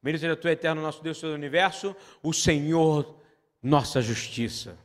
[0.01, 3.19] Bendito seja tu, eterno nosso Deus do universo, o Senhor,
[3.61, 4.77] nossa justiça.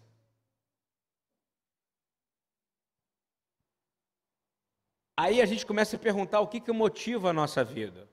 [5.17, 8.08] Aí a gente começa a perguntar o que, que motiva a nossa vida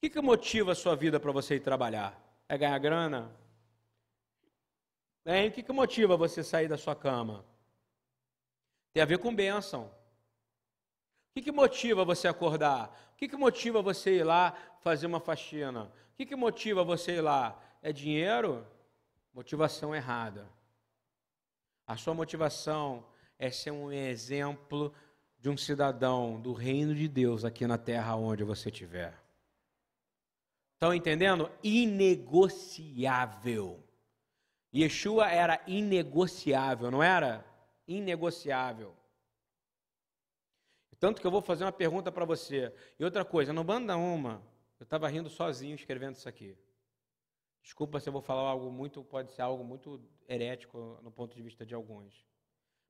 [0.00, 2.20] que, que motiva a sua vida para você ir trabalhar?
[2.48, 3.34] É ganhar grana?
[5.24, 7.44] O que, que motiva você sair da sua cama?
[8.92, 9.84] Tem a ver com bênção.
[9.84, 9.90] O
[11.34, 13.12] que, que motiva você acordar?
[13.14, 15.84] O que, que motiva você ir lá fazer uma faxina?
[16.12, 17.58] O que, que motiva você ir lá?
[17.82, 18.66] É dinheiro?
[19.32, 20.46] Motivação errada.
[21.86, 23.04] A sua motivação
[23.38, 24.94] é ser um exemplo
[25.38, 29.23] de um cidadão do reino de Deus aqui na terra onde você estiver.
[30.84, 31.50] Estão entendendo?
[31.62, 32.62] Inegociável.
[34.74, 37.42] Yeshua era inegociável, não era?
[37.88, 38.94] Inegociável.
[41.00, 42.70] Tanto que eu vou fazer uma pergunta para você.
[42.98, 44.42] E outra coisa, não manda uma.
[44.78, 46.54] Eu estava rindo sozinho escrevendo isso aqui.
[47.62, 51.40] Desculpa se eu vou falar algo muito, pode ser algo muito herético no ponto de
[51.40, 52.26] vista de alguns.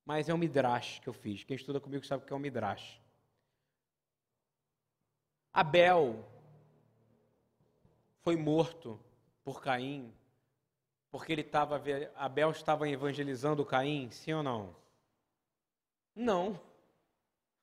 [0.05, 1.45] Mas é um midrash que eu fiz.
[1.45, 3.01] Quem estuda comigo sabe o que é um midrash.
[5.53, 6.34] Abel
[8.25, 8.99] foi morto
[9.45, 10.11] por Caim,
[11.11, 11.81] porque ele estava,
[12.17, 14.75] Abel estava evangelizando Caim, sim ou não?
[16.17, 16.59] Não.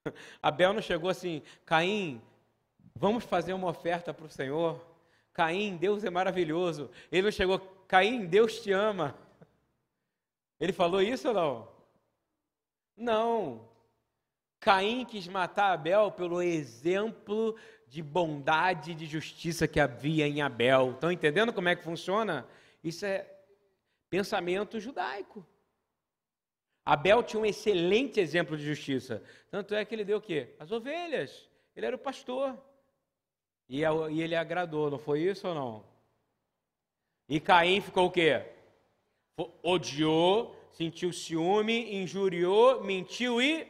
[0.41, 2.21] Abel não chegou assim, Caim,
[2.95, 4.79] vamos fazer uma oferta para o Senhor.
[5.33, 6.91] Caim, Deus é maravilhoso.
[7.11, 9.15] Ele não chegou, Caim, Deus te ama.
[10.59, 11.67] Ele falou isso ou não?
[12.95, 13.67] Não.
[14.59, 17.55] Caim quis matar Abel pelo exemplo
[17.91, 20.91] de bondade e de justiça que havia em Abel.
[20.91, 22.47] Estão entendendo como é que funciona?
[22.81, 23.29] Isso é
[24.09, 25.45] pensamento judaico.
[26.85, 29.21] Abel tinha um excelente exemplo de justiça.
[29.49, 30.55] Tanto é que ele deu o quê?
[30.57, 31.49] As ovelhas.
[31.75, 32.57] Ele era o pastor.
[33.67, 35.83] E, ele agradou, não foi isso ou não?
[37.27, 38.41] E Caim ficou o quê?
[39.61, 43.67] Odiou, sentiu ciúme, injuriou, mentiu e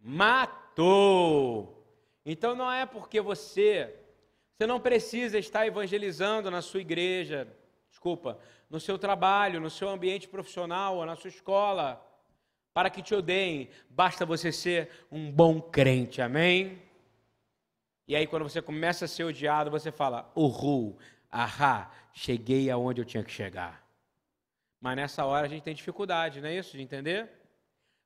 [0.00, 1.79] matou.
[2.24, 3.94] Então não é porque você,
[4.56, 7.48] você não precisa estar evangelizando na sua igreja,
[7.88, 12.06] desculpa, no seu trabalho, no seu ambiente profissional ou na sua escola,
[12.72, 16.80] para que te odeiem, basta você ser um bom crente, amém?
[18.06, 20.98] E aí quando você começa a ser odiado, você fala, uhul,
[21.30, 23.84] ahá, cheguei aonde eu tinha que chegar.
[24.80, 26.76] Mas nessa hora a gente tem dificuldade, não é isso?
[26.76, 27.28] De entender?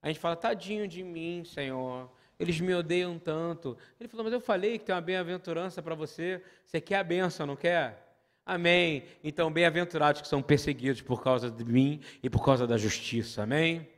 [0.01, 3.77] A gente fala, tadinho de mim, Senhor eles me odeiam tanto.
[3.99, 6.43] Ele falou, mas eu falei que tem uma bem-aventurança para você.
[6.65, 8.05] Você quer a benção, não quer?
[8.45, 9.05] Amém.
[9.23, 13.43] Então, bem-aventurados que são perseguidos por causa de mim e por causa da justiça.
[13.43, 13.89] Amém?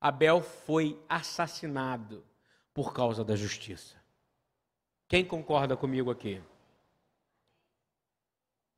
[0.00, 2.24] Abel foi assassinado
[2.74, 3.96] por causa da justiça.
[5.08, 6.40] Quem concorda comigo aqui?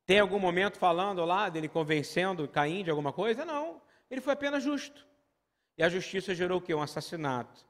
[0.04, 3.44] Tem algum momento falando lá dele convencendo Caim de alguma coisa?
[3.44, 3.80] Não.
[4.10, 5.06] Ele foi apenas justo.
[5.76, 6.74] E a justiça gerou o quê?
[6.74, 7.64] Um assassinato.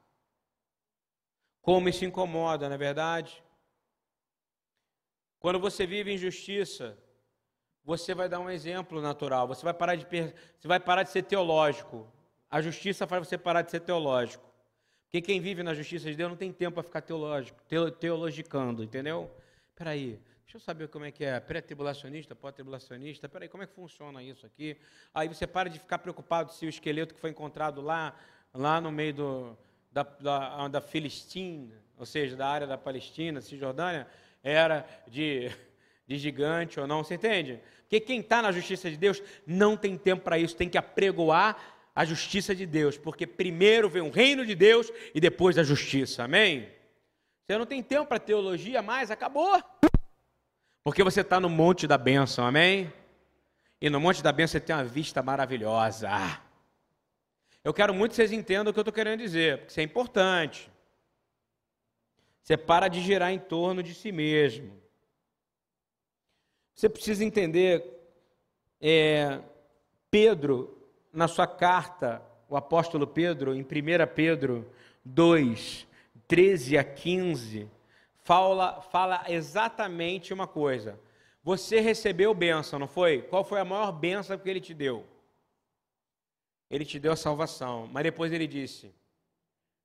[1.63, 3.41] Como isso incomoda, não é verdade?
[5.39, 6.97] Quando você vive injustiça,
[7.85, 9.47] você vai dar um exemplo natural.
[9.47, 12.05] Você vai parar de, você vai parar de ser teológico.
[12.51, 14.43] A justiça faz você parar de ser teológico.
[15.05, 17.57] Porque quem vive na justiça de Deus não tem tempo para ficar teológico,
[17.97, 19.31] teologicando, entendeu?
[19.73, 24.21] Peraí, deixa eu saber como é que é pré-tribulacionista, pós-tribulacionista, peraí, como é que funciona
[24.21, 24.75] isso aqui?
[25.13, 28.13] Aí você para de ficar preocupado se o esqueleto que foi encontrado lá,
[28.53, 29.57] lá no meio do,
[29.93, 34.07] da, da, da Filistina, ou seja, da área da Palestina, Cisjordânia,
[34.43, 35.51] era de,
[36.07, 37.61] de gigante ou não, você entende?
[37.81, 41.55] Porque quem está na justiça de Deus não tem tempo para isso, tem que apregoar
[41.95, 46.23] a justiça de Deus, porque primeiro vem o reino de Deus e depois a justiça,
[46.23, 46.67] amém?
[47.45, 49.61] Você não tem tempo para teologia mais, acabou.
[50.83, 52.91] Porque você está no monte da bênção, amém?
[53.79, 56.09] E no monte da bênção você tem uma vista maravilhosa.
[57.63, 59.83] Eu quero muito que vocês entendam o que eu estou querendo dizer, porque isso é
[59.83, 60.69] importante.
[62.41, 64.73] Você para de girar em torno de si mesmo.
[66.75, 67.85] Você precisa entender,
[68.81, 69.39] é,
[70.11, 70.77] Pedro,
[71.13, 73.65] na sua carta, o apóstolo Pedro, em 1
[74.13, 74.69] Pedro
[75.05, 75.87] 2,
[76.27, 77.69] 13 a 15,
[78.17, 80.99] fala, fala exatamente uma coisa.
[81.41, 83.21] Você recebeu bênção, não foi?
[83.21, 85.05] Qual foi a maior bênção que ele te deu?
[86.73, 87.87] Ele te deu a salvação.
[87.93, 88.91] Mas depois ele disse,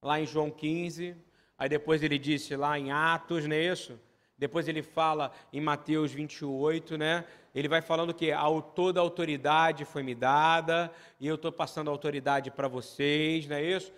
[0.00, 1.14] lá em João 15,
[1.58, 4.00] aí depois ele disse lá em Atos, não é isso?
[4.38, 7.26] Depois ele fala em Mateus 28, né?
[7.54, 8.30] Ele vai falando que
[8.74, 13.56] toda a autoridade foi me dada e eu estou passando a autoridade para vocês, não
[13.56, 13.92] é isso?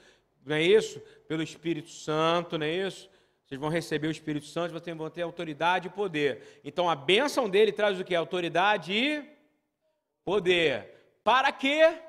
[0.44, 0.98] Não é isso?
[1.29, 3.09] Pelo Espírito Santo, não é isso?
[3.44, 6.61] Vocês vão receber o Espírito Santo, vocês vão ter autoridade e poder.
[6.64, 8.16] Então a bênção dele traz o que?
[8.16, 9.22] Autoridade e
[10.24, 10.88] poder.
[11.22, 12.00] Para quê?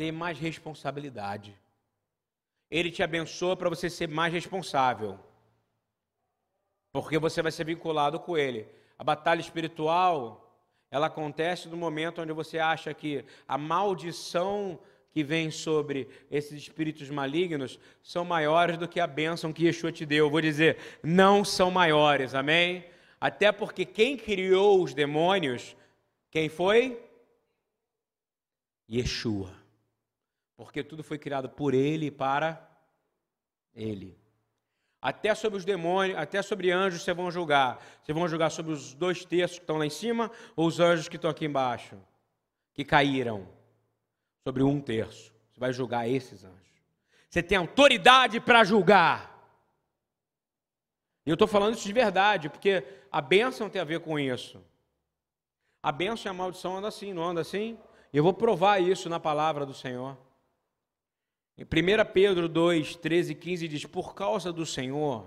[0.00, 1.54] Ter mais responsabilidade.
[2.70, 5.18] Ele te abençoa para você ser mais responsável
[6.90, 8.66] porque você vai ser vinculado com ele.
[8.98, 10.58] A batalha espiritual,
[10.90, 14.78] ela acontece no momento onde você acha que a maldição
[15.12, 20.06] que vem sobre esses espíritos malignos são maiores do que a bênção que Yeshua te
[20.06, 20.24] deu.
[20.24, 22.86] Eu vou dizer, não são maiores, amém?
[23.20, 25.76] Até porque quem criou os demônios,
[26.30, 26.98] quem foi?
[28.90, 29.59] Yeshua.
[30.64, 32.68] Porque tudo foi criado por ele e para
[33.74, 34.14] ele.
[35.00, 37.82] Até sobre os demônios, até sobre anjos vocês vão julgar.
[38.02, 41.08] Vocês vão julgar sobre os dois terços que estão lá em cima ou os anjos
[41.08, 41.96] que estão aqui embaixo,
[42.74, 43.48] que caíram.
[44.44, 45.32] Sobre um terço.
[45.50, 46.82] Você vai julgar esses anjos.
[47.30, 49.30] Você tem autoridade para julgar.
[51.24, 54.62] E eu estou falando isso de verdade, porque a bênção tem a ver com isso.
[55.82, 57.78] A bênção e a maldição andam assim, não anda assim?
[58.12, 60.18] E eu vou provar isso na palavra do Senhor.
[61.60, 65.26] Em 1 Pedro 2, 13 e 15 diz: Por causa do Senhor,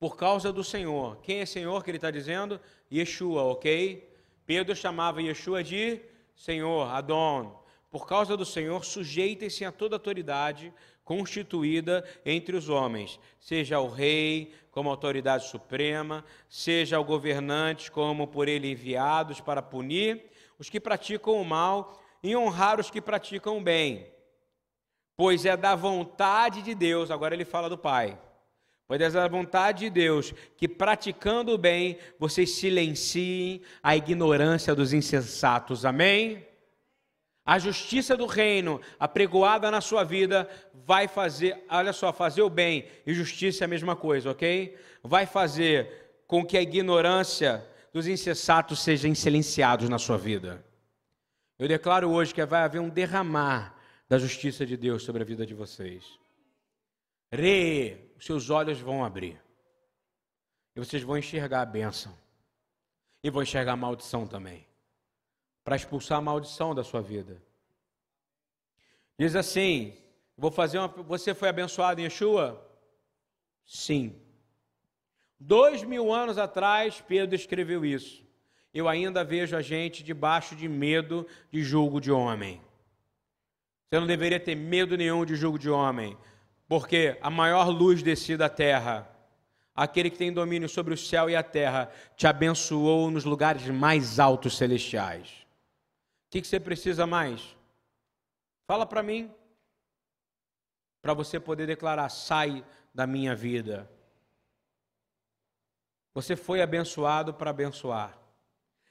[0.00, 1.18] por causa do Senhor.
[1.20, 2.58] Quem é Senhor que ele está dizendo?
[2.90, 4.10] Yeshua, ok?
[4.46, 6.00] Pedro chamava Yeshua de
[6.34, 7.62] Senhor, Adon.
[7.90, 10.72] Por causa do Senhor, sujeitem-se a toda autoridade
[11.04, 18.48] constituída entre os homens, seja o rei como autoridade suprema, seja o governante como por
[18.48, 23.60] ele enviados para punir os que praticam o mal e honrar os que praticam o
[23.60, 24.16] bem
[25.18, 28.16] pois é da vontade de Deus, agora ele fala do Pai.
[28.86, 34.92] Pois é da vontade de Deus que, praticando o bem, vocês silenciem a ignorância dos
[34.92, 35.84] insensatos.
[35.84, 36.46] Amém?
[37.44, 42.86] A justiça do reino apregoada na sua vida vai fazer, olha só, fazer o bem
[43.04, 44.78] e justiça é a mesma coisa, ok?
[45.02, 50.64] Vai fazer com que a ignorância dos insensatos sejam silenciados na sua vida.
[51.58, 53.77] Eu declaro hoje que vai haver um derramar
[54.08, 56.18] da justiça de Deus sobre a vida de vocês.
[57.30, 59.40] Re, os seus olhos vão abrir.
[60.74, 62.16] E vocês vão enxergar a bênção.
[63.22, 64.66] E vão enxergar a maldição também.
[65.62, 67.42] Para expulsar a maldição da sua vida.
[69.18, 69.94] Diz assim:
[70.36, 70.88] vou fazer uma.
[70.88, 72.64] Você foi abençoado em Yeshua?
[73.66, 74.18] Sim.
[75.38, 78.26] Dois mil anos atrás, Pedro escreveu isso.
[78.72, 82.62] Eu ainda vejo a gente debaixo de medo de julgo de homem.
[83.88, 86.16] Você não deveria ter medo nenhum de julgo de homem,
[86.68, 89.10] porque a maior luz descida à terra,
[89.74, 94.18] aquele que tem domínio sobre o céu e a terra, te abençoou nos lugares mais
[94.18, 95.46] altos celestiais.
[96.26, 97.56] O que, você precisa mais?
[98.66, 99.32] Fala para mim,
[101.00, 102.62] para você poder declarar: sai
[102.92, 103.90] da minha vida.
[106.12, 108.18] Você foi abençoado para abençoar.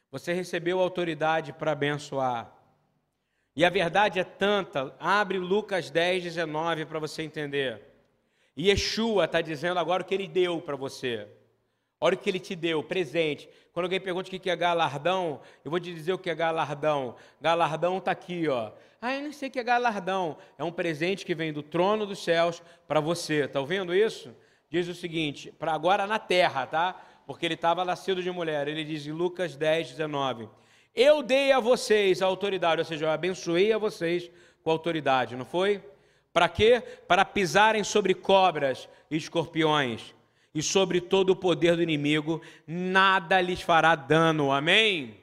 [0.09, 2.56] Você recebeu autoridade para abençoar.
[3.57, 4.93] E a verdade é tanta.
[4.99, 7.81] Abre Lucas 10, 19 para você entender.
[8.55, 11.27] E Yeshua está dizendo agora o que ele deu para você.
[11.99, 13.49] Olha o que ele te deu, presente.
[13.73, 17.15] Quando alguém pergunta o que é galardão, eu vou te dizer o que é galardão.
[17.41, 18.73] Galardão está aqui, ó.
[19.01, 20.37] Ah, eu não sei o que é galardão.
[20.55, 23.45] É um presente que vem do trono dos céus para você.
[23.45, 24.35] Está ouvindo isso?
[24.69, 26.95] Diz o seguinte, para agora na terra, tá?
[27.25, 28.67] Porque ele estava nascido de mulher.
[28.67, 30.47] Ele diz em Lucas 10, 19:
[30.97, 34.31] Eu dei a vocês a autoridade, ou seja, eu abençoei a vocês
[34.63, 35.79] com autoridade, não foi?
[36.33, 36.81] Para quê?
[37.07, 40.15] Para pisarem sobre cobras e escorpiões
[40.55, 44.51] e sobre todo o poder do inimigo, nada lhes fará dano.
[44.51, 45.19] Amém?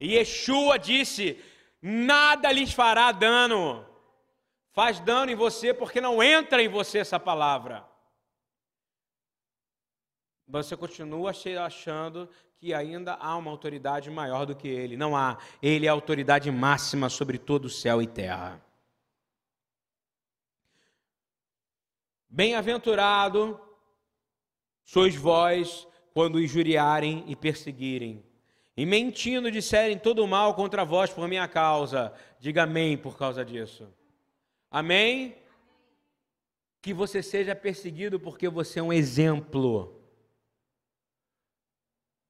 [0.00, 1.36] E Yeshua disse:
[1.82, 3.84] nada lhes fará dano.
[4.70, 7.84] Faz dano em você porque não entra em você essa palavra.
[10.46, 11.32] Você continua
[11.64, 12.28] achando
[12.58, 14.96] que ainda há uma autoridade maior do que ele.
[14.96, 15.38] Não há.
[15.62, 18.60] Ele é a autoridade máxima sobre todo o céu e terra.
[22.28, 23.60] Bem-aventurado
[24.84, 28.24] sois vós quando injuriarem e perseguirem,
[28.76, 32.12] e mentindo disserem todo mal contra vós por minha causa.
[32.38, 33.88] Diga amém por causa disso.
[34.70, 35.36] Amém?
[36.80, 39.96] Que você seja perseguido porque você é um exemplo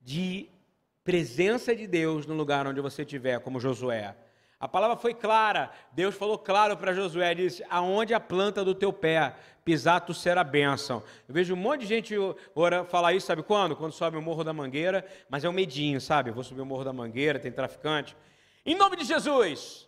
[0.07, 0.49] de
[1.03, 4.15] presença de Deus no lugar onde você estiver, como Josué.
[4.59, 5.69] A palavra foi clara.
[5.91, 9.35] Deus falou claro para Josué, disse: "Aonde a planta do teu pé
[9.65, 11.03] pisar, tu será bênção".
[11.29, 12.15] Eu vejo um monte de gente
[12.55, 13.75] ora, falar isso, sabe quando?
[13.75, 16.31] Quando sobe o Morro da Mangueira, mas é um medinho, sabe?
[16.31, 18.17] Eu vou subir o Morro da Mangueira, tem traficante.
[18.65, 19.86] Em nome de Jesus,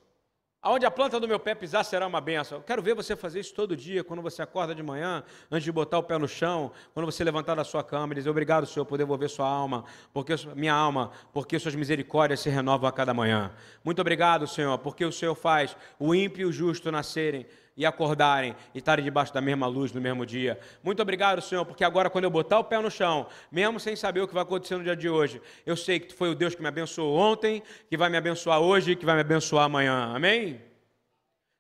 [0.61, 2.59] Aonde a planta do meu pé pisar será uma benção.
[2.59, 5.71] Eu quero ver você fazer isso todo dia, quando você acorda de manhã, antes de
[5.71, 8.85] botar o pé no chão, quando você levantar da sua cama e dizer: Obrigado, Senhor,
[8.85, 13.53] por devolver sua alma, porque minha alma, porque suas misericórdias se renovam a cada manhã.
[13.85, 17.47] Muito obrigado, Senhor, porque o Senhor faz o ímpio e o justo nascerem
[17.79, 20.59] e acordarem e estarem debaixo da mesma luz no mesmo dia.
[20.83, 24.21] Muito obrigado, Senhor, porque agora, quando eu botar o pé no chão, mesmo sem saber
[24.21, 26.61] o que vai acontecer no dia de hoje, eu sei que foi o Deus que
[26.61, 30.13] me abençoou ontem, que vai me abençoar hoje que vai me abençoar amanhã.
[30.13, 30.61] Amém?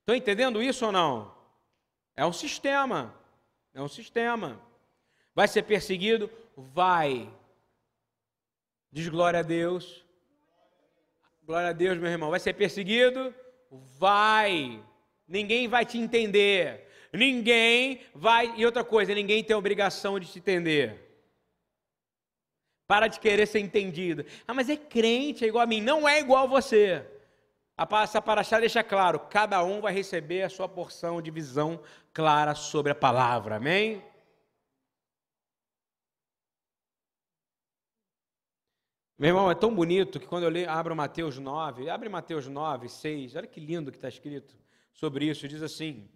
[0.00, 1.32] Estão entendendo isso ou não?
[2.16, 3.14] É um sistema.
[3.72, 4.60] É um sistema.
[5.32, 6.28] Vai ser perseguido?
[6.56, 7.32] Vai.
[8.90, 10.04] Diz glória a Deus.
[11.44, 12.30] Glória a Deus, meu irmão.
[12.30, 13.32] Vai ser perseguido?
[13.70, 14.82] Vai.
[15.29, 16.89] Ninguém vai te entender.
[17.12, 18.55] Ninguém vai.
[18.57, 21.05] E outra coisa, ninguém tem obrigação de te entender.
[22.87, 24.24] Para de querer ser entendido.
[24.47, 25.83] Ah, mas é crente, é igual a mim.
[25.83, 27.05] Não é igual a você.
[27.76, 31.79] A essa paraxá deixa claro: cada um vai receber a sua porção de visão
[32.12, 33.57] clara sobre a palavra.
[33.57, 34.03] Amém?
[39.18, 42.89] Meu irmão, é tão bonito que quando eu leio, abro Mateus 9, abre Mateus 9,
[42.89, 44.57] 6, olha que lindo que está escrito
[44.99, 46.09] sobre isso, diz assim,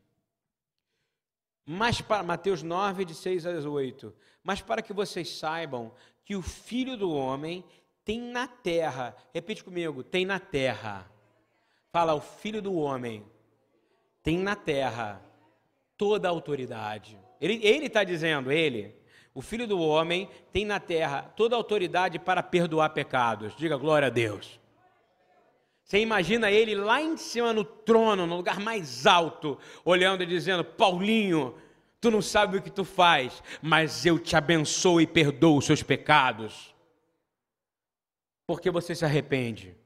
[1.65, 4.13] mas para, Mateus 9, de 6 a 8,
[4.43, 5.93] mas para que vocês saibam
[6.25, 7.65] que o Filho do Homem
[8.05, 11.09] tem na terra, repete comigo, tem na terra,
[11.93, 13.25] fala, o Filho do Homem
[14.21, 15.23] tem na terra
[15.97, 18.97] toda a autoridade, ele está dizendo, ele,
[19.33, 24.09] o Filho do Homem tem na terra toda a autoridade para perdoar pecados, diga glória
[24.09, 24.61] a Deus,
[25.85, 30.65] você imagina ele lá em cima no trono, no lugar mais alto, olhando e dizendo:
[30.65, 31.55] Paulinho,
[32.01, 35.83] tu não sabe o que tu faz, mas eu te abençoo e perdoo os seus
[35.83, 36.75] pecados.
[38.47, 39.77] Porque você se arrepende.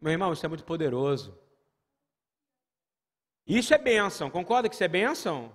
[0.00, 1.38] Meu irmão, isso é muito poderoso.
[3.46, 5.52] Isso é bênção, concorda que isso é bênção?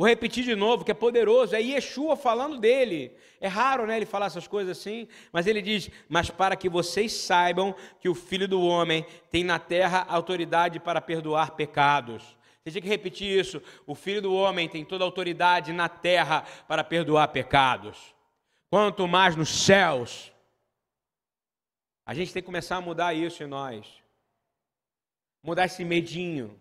[0.00, 3.14] Vou repetir de novo, que é poderoso, é Yeshua falando dele.
[3.38, 7.12] É raro, né, ele falar essas coisas assim, mas ele diz: "Mas para que vocês
[7.12, 12.22] saibam que o Filho do homem tem na terra autoridade para perdoar pecados."
[12.64, 13.62] Você tinha que repetir isso.
[13.86, 18.14] O Filho do homem tem toda a autoridade na terra para perdoar pecados.
[18.70, 20.32] Quanto mais nos céus.
[22.06, 23.86] A gente tem que começar a mudar isso em nós.
[25.42, 26.58] Mudar esse medinho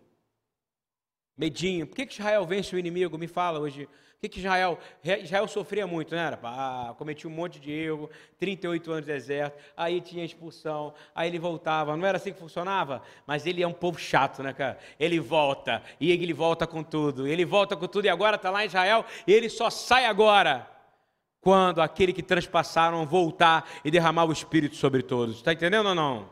[1.39, 1.87] medinho.
[1.87, 3.17] Por que, que Israel vence o inimigo?
[3.17, 3.85] Me fala hoje.
[3.85, 4.77] Por que, que Israel.
[5.23, 6.37] Israel sofria muito, né?
[6.43, 11.39] Ah, cometia um monte de erro, 38 anos de deserto, aí tinha expulsão, aí ele
[11.39, 11.95] voltava.
[11.95, 13.01] Não era assim que funcionava?
[13.25, 14.77] Mas ele é um povo chato, né, cara?
[14.99, 17.25] Ele volta, e ele volta com tudo.
[17.25, 20.69] Ele volta com tudo, e agora está lá em Israel, e ele só sai agora.
[21.39, 25.37] Quando aquele que transpassaram voltar e derramar o Espírito sobre todos.
[25.37, 26.29] Está entendendo ou não?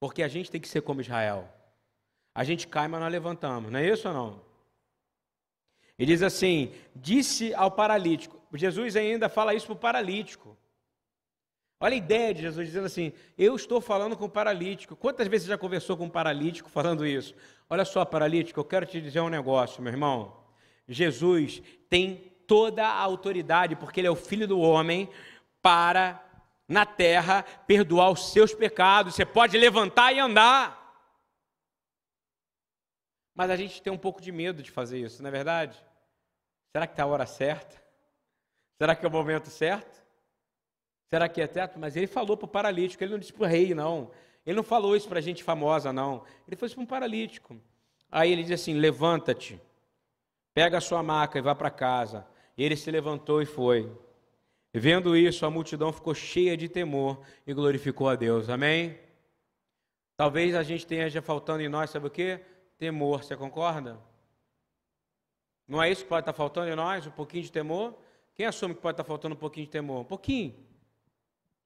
[0.00, 1.48] Porque a gente tem que ser como Israel.
[2.38, 3.68] A gente cai, mas nós levantamos.
[3.68, 4.40] Não é isso ou não?
[5.98, 8.40] Ele diz assim: disse ao paralítico.
[8.54, 10.56] Jesus ainda fala isso para o paralítico.
[11.80, 14.94] Olha a ideia de Jesus dizendo assim: Eu estou falando com o paralítico.
[14.94, 17.34] Quantas vezes você já conversou com um paralítico falando isso?
[17.68, 20.36] Olha só, paralítico, eu quero te dizer um negócio, meu irmão.
[20.86, 21.60] Jesus
[21.90, 25.10] tem toda a autoridade, porque ele é o filho do homem,
[25.60, 26.24] para
[26.68, 29.16] na terra perdoar os seus pecados.
[29.16, 30.77] Você pode levantar e andar.
[33.38, 35.80] Mas a gente tem um pouco de medo de fazer isso, não é verdade?
[36.72, 37.80] Será que está a hora certa?
[38.76, 40.04] Será que é o momento certo?
[41.06, 41.78] Será que é certo?
[41.78, 44.10] Mas ele falou para o paralítico, ele não disse para o rei, não.
[44.44, 46.24] Ele não falou isso para gente famosa, não.
[46.48, 47.56] Ele foi para um paralítico.
[48.10, 49.60] Aí ele diz assim: levanta-te,
[50.52, 52.26] pega a sua maca e vá para casa.
[52.56, 53.88] E ele se levantou e foi.
[54.74, 58.48] Vendo isso, a multidão ficou cheia de temor e glorificou a Deus.
[58.48, 58.98] Amém?
[60.16, 62.40] Talvez a gente tenha já faltando em nós, sabe o que?
[62.78, 63.98] Temor, você concorda?
[65.66, 67.06] Não é isso que pode estar faltando em nós?
[67.06, 67.94] Um pouquinho de temor?
[68.34, 70.00] Quem assume que pode estar faltando um pouquinho de temor?
[70.00, 70.54] Um pouquinho.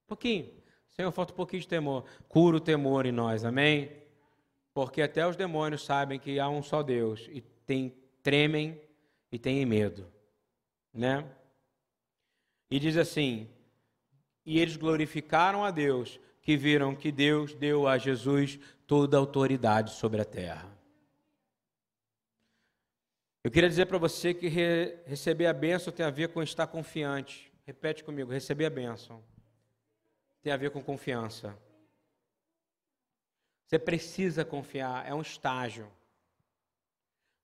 [0.04, 0.50] Um pouquinho.
[0.90, 2.04] Senhor, falta um pouquinho de temor.
[2.28, 3.92] Cura o temor em nós, amém?
[4.74, 8.80] Porque até os demônios sabem que há um só Deus e tem, tremem
[9.30, 10.06] e têm medo,
[10.92, 11.24] né?
[12.70, 13.48] E diz assim:
[14.44, 19.92] E eles glorificaram a Deus, que viram que Deus deu a Jesus toda a autoridade
[19.92, 20.81] sobre a terra.
[23.44, 26.66] Eu queria dizer para você que re receber a bênção tem a ver com estar
[26.68, 27.52] confiante.
[27.66, 29.22] Repete comigo: receber a bênção
[30.42, 31.56] tem a ver com confiança.
[33.66, 35.90] Você precisa confiar, é um estágio.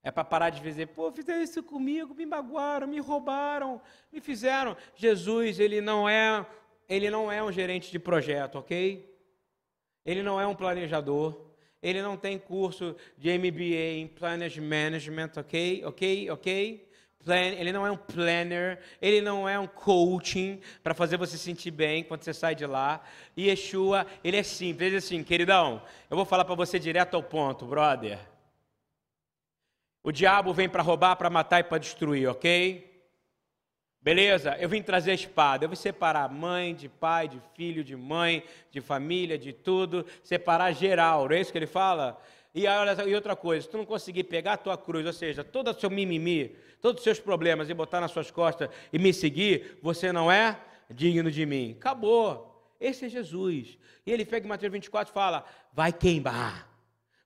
[0.01, 3.81] É para parar de dizer, pô, fizeram isso comigo, me magoaram, me roubaram,
[4.11, 4.77] me fizeram.
[4.95, 6.45] Jesus, ele não é,
[6.87, 9.13] ele não é um gerente de projeto, ok?
[10.05, 11.48] Ele não é um planejador.
[11.81, 15.83] Ele não tem curso de MBA em Planning Management, ok?
[15.85, 16.29] Ok?
[16.31, 16.89] Ok?
[17.23, 21.43] Plan, ele não é um planner, ele não é um coaching para fazer você se
[21.43, 23.03] sentir bem quando você sai de lá.
[23.35, 27.15] E Yeshua, ele é simples, ele é assim, queridão, eu vou falar para você direto
[27.15, 28.19] ao ponto, brother.
[30.01, 32.88] O diabo vem para roubar, para matar e para destruir, ok?
[34.01, 34.55] Beleza?
[34.59, 35.65] Eu vim trazer a espada.
[35.65, 40.05] Eu vim separar mãe de pai, de filho, de mãe, de família, de tudo.
[40.23, 42.19] Separar geral, não é isso que ele fala?
[42.53, 45.69] E, e outra coisa, se tu não conseguir pegar a tua cruz, ou seja, todo
[45.69, 49.77] o seu mimimi, todos os seus problemas e botar nas suas costas e me seguir,
[49.81, 50.57] você não é
[50.89, 51.75] digno de mim.
[51.77, 52.47] Acabou.
[52.79, 53.77] Esse é Jesus.
[54.05, 56.67] E ele pega em Mateus 24 e fala: vai queimar.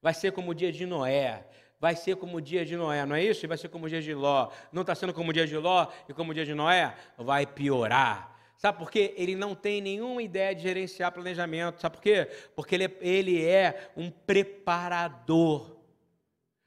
[0.01, 1.45] Vai ser como o dia de Noé
[1.83, 3.45] vai ser como o dia de Noé, não é isso?
[3.45, 4.49] E vai ser como o dia de Ló.
[4.71, 6.95] Não está sendo como o dia de Ló e como o dia de Noé?
[7.17, 8.39] Vai piorar.
[8.55, 9.13] Sabe por quê?
[9.17, 11.81] Ele não tem nenhuma ideia de gerenciar planejamento.
[11.81, 12.29] Sabe por quê?
[12.55, 15.75] Porque ele é, ele é um preparador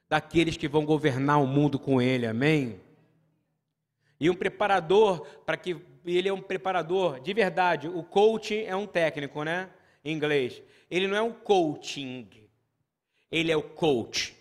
[0.07, 2.27] daqueles que vão governar o mundo com ele.
[2.27, 2.79] Amém?
[4.21, 7.89] E um preparador para que ele é um preparador de verdade.
[7.89, 9.71] O coaching é um técnico, né?
[10.05, 10.63] Em inglês.
[10.91, 12.29] Ele não é um coaching.
[13.33, 14.37] Ele é o coach.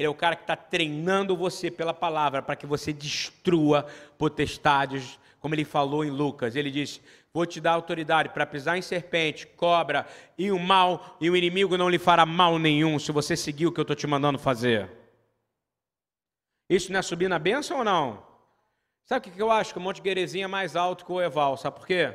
[0.00, 3.84] Ele é o cara que está treinando você pela palavra para que você destrua
[4.16, 6.56] potestades, como ele falou em Lucas.
[6.56, 7.02] Ele diz:
[7.34, 10.06] Vou te dar autoridade para pisar em serpente, cobra
[10.38, 13.72] e o mal, e o inimigo não lhe fará mal nenhum se você seguir o
[13.72, 14.90] que eu estou te mandando fazer.
[16.66, 18.22] Isso não é subir na bênção ou não?
[19.04, 19.74] Sabe o que eu acho?
[19.74, 21.58] Que o Monte Guerezinho é mais alto que o Eval.
[21.58, 22.14] Sabe por quê?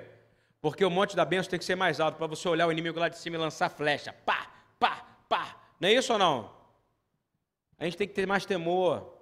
[0.59, 2.99] Porque o Monte da Bênção tem que ser mais alto para você olhar o inimigo
[2.99, 4.11] lá de cima e lançar flecha.
[4.25, 4.47] Pá,
[4.79, 5.55] pá, pá.
[5.79, 6.54] Não é isso ou não?
[7.77, 9.13] A gente tem que ter mais temor.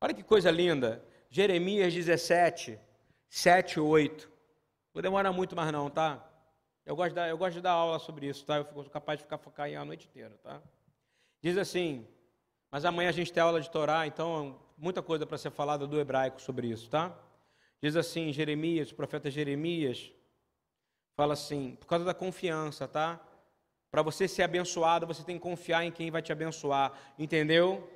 [0.00, 1.04] Olha que coisa linda.
[1.30, 2.78] Jeremias 17,
[3.28, 4.30] 7 e 8.
[4.94, 6.26] Não demora muito mais não, tá?
[6.84, 8.56] Eu gosto, de dar, eu gosto de dar aula sobre isso, tá?
[8.56, 10.60] Eu sou capaz de ficar focar a noite inteira, tá?
[11.40, 12.06] Diz assim,
[12.70, 16.00] mas amanhã a gente tem aula de Torá, então muita coisa para ser falada do
[16.00, 17.16] hebraico sobre isso, tá?
[17.82, 20.12] Diz assim, Jeremias, o profeta Jeremias,
[21.14, 23.20] fala assim, por causa da confiança, tá?
[23.90, 26.92] Para você ser abençoado, você tem que confiar em quem vai te abençoar.
[27.18, 27.90] Entendeu?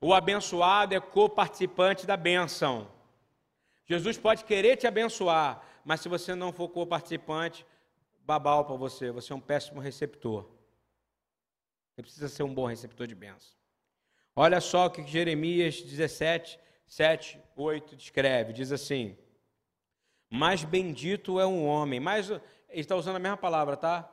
[0.00, 2.90] O abençoado é co-participante da benção.
[3.86, 7.64] Jesus pode querer te abençoar, mas se você não for co-participante,
[8.24, 10.46] babau para você, você é um péssimo receptor.
[11.94, 13.52] Você precisa ser um bom receptor de bênção.
[14.34, 18.52] Olha só o que Jeremias 17, 7, 8 descreve.
[18.52, 19.16] Diz assim:
[20.28, 22.00] Mais bendito é um homem.
[22.00, 24.10] Mais, ele está usando a mesma palavra, tá?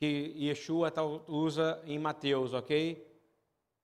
[0.00, 3.06] Que Yeshua tá, usa em Mateus, ok?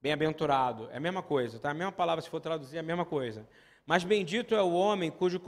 [0.00, 0.88] Bem-aventurado.
[0.90, 1.70] É a mesma coisa, tá?
[1.70, 3.46] A mesma palavra, se for traduzir, é a mesma coisa.
[3.84, 5.38] Mas bendito é o homem cujo,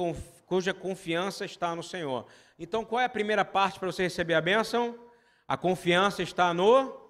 [0.44, 2.26] cuja confiança está no Senhor.
[2.58, 4.98] Então, qual é a primeira parte para você receber a bênção?
[5.46, 7.00] A confiança está no.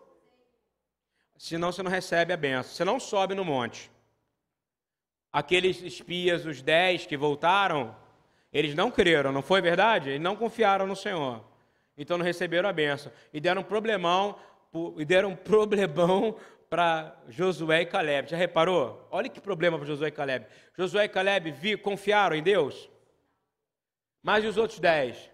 [1.37, 2.73] Senão você não recebe a bênção.
[2.73, 3.91] Você não sobe no monte.
[5.33, 7.95] Aqueles espias, os dez que voltaram,
[8.53, 10.11] eles não creram, não foi verdade?
[10.11, 11.48] Eles não confiaram no Senhor
[11.99, 13.11] então não receberam a benção.
[13.33, 14.39] E deram um problemão,
[14.97, 16.37] e deram um problemão
[16.71, 18.31] para Josué e Caleb.
[18.31, 19.07] Já reparou?
[19.11, 20.47] Olha que problema para Josué e Caleb.
[20.77, 22.89] Josué e Caleb vi, confiaram em Deus.
[24.23, 25.31] Mas e os outros dez?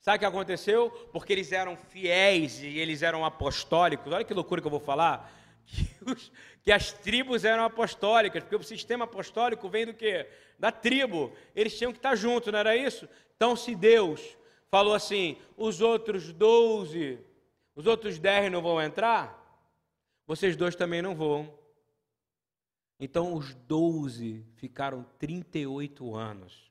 [0.00, 0.90] Sabe o que aconteceu?
[1.12, 4.12] Porque eles eram fiéis e eles eram apostólicos.
[4.12, 5.30] Olha que loucura que eu vou falar.
[5.70, 6.32] Que, os,
[6.64, 10.26] que as tribos eram apostólicas, porque o sistema apostólico vem do quê?
[10.58, 11.32] Da tribo.
[11.54, 13.08] Eles tinham que estar juntos, não era isso?
[13.36, 14.36] Então, se Deus
[14.70, 17.18] falou assim: os outros doze,
[17.74, 19.36] os outros dez não vão entrar,
[20.26, 21.58] vocês dois também não vão.
[22.98, 26.70] Então, os doze ficaram 38 anos.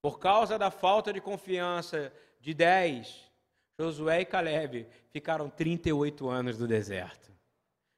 [0.00, 3.30] Por causa da falta de confiança de dez,
[3.78, 7.30] Josué e Caleb ficaram 38 anos no deserto.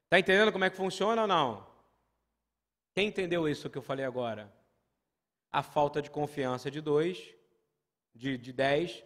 [0.04, 1.66] Está entendendo como é que funciona ou não?
[2.94, 4.52] Quem entendeu isso que eu falei agora?
[5.52, 7.32] A falta de confiança de dois,
[8.18, 9.04] de, de dez,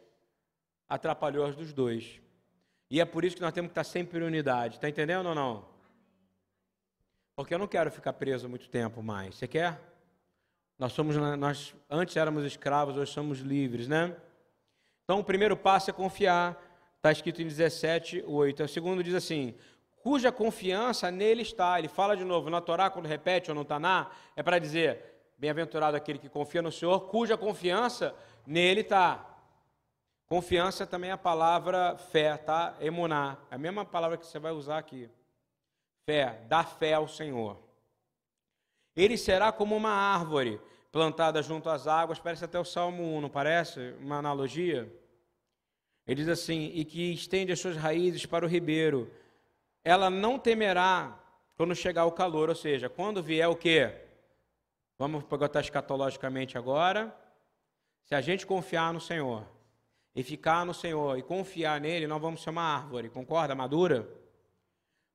[0.89, 2.21] atrapalhou as dos dois.
[2.91, 4.77] E é por isso que nós temos que estar sempre em unidade.
[4.77, 5.65] Está entendendo ou não?
[7.37, 9.37] Porque eu não quero ficar preso muito tempo mais.
[9.37, 9.81] Você quer?
[10.79, 14.17] Nós somos, nós antes éramos escravos, hoje somos livres, né?
[15.05, 16.61] Então o primeiro passo é confiar.
[16.97, 18.63] Está escrito em 17, 8.
[18.63, 19.55] O segundo diz assim:
[19.97, 21.79] cuja confiança nele está.
[21.79, 25.12] Ele fala de novo, na Torá, quando repete ou no Taná, é para dizer,
[25.43, 28.15] bem-aventurado aquele que confia no Senhor, cuja confiança
[28.47, 29.29] nele está.
[30.29, 32.77] Confiança também é a palavra fé, tá?
[32.81, 35.11] Emuná, é a mesma palavra que você vai usar aqui.
[36.07, 37.59] Fé, dá fé ao Senhor.
[38.95, 40.61] Ele será como uma árvore
[40.93, 43.97] plantada junto às águas, parece até o Salmo 1, não parece?
[43.99, 44.89] Uma analogia.
[46.07, 49.11] Ele diz assim: e que estende as suas raízes para o ribeiro,
[49.83, 51.19] ela não temerá
[51.57, 54.02] quando chegar o calor, ou seja, quando vier o quê?
[55.03, 57.13] Vamos botar escatologicamente agora.
[58.05, 59.45] Se a gente confiar no Senhor
[60.15, 63.53] e ficar no Senhor e confiar nele, nós vamos ser uma árvore, concorda?
[63.53, 64.09] Madura?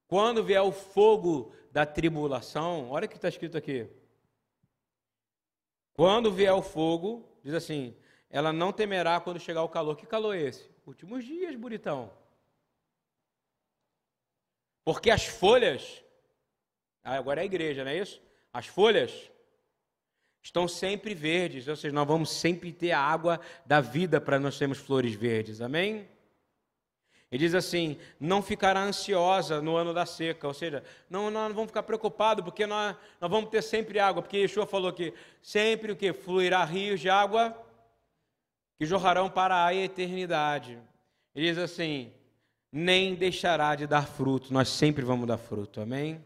[0.06, 3.90] Quando vier o fogo da tribulação, olha o que está escrito aqui.
[5.94, 7.96] Quando vier o fogo, diz assim:
[8.30, 9.96] ela não temerá quando chegar o calor.
[9.96, 10.70] Que calor é esse?
[10.86, 12.12] Últimos dias, bonitão.
[14.84, 16.04] Porque as folhas,
[17.06, 18.22] ah, agora é a igreja, não é isso?
[18.52, 19.32] As folhas
[20.48, 24.58] estão sempre verdes, ou seja, nós vamos sempre ter a água da vida para nós
[24.58, 26.08] termos flores verdes, amém?
[27.30, 31.68] Ele diz assim: não ficará ansiosa no ano da seca, ou seja, não, não vamos
[31.68, 35.98] ficar preocupados, porque nós, nós vamos ter sempre água, porque Yeshua falou que sempre o
[35.98, 36.14] que?
[36.14, 37.54] Fluirá rios de água
[38.80, 40.80] que jorrarão para a eternidade.
[41.36, 42.10] Ele diz assim:
[42.72, 46.26] nem deixará de dar fruto, nós sempre vamos dar fruto, amém?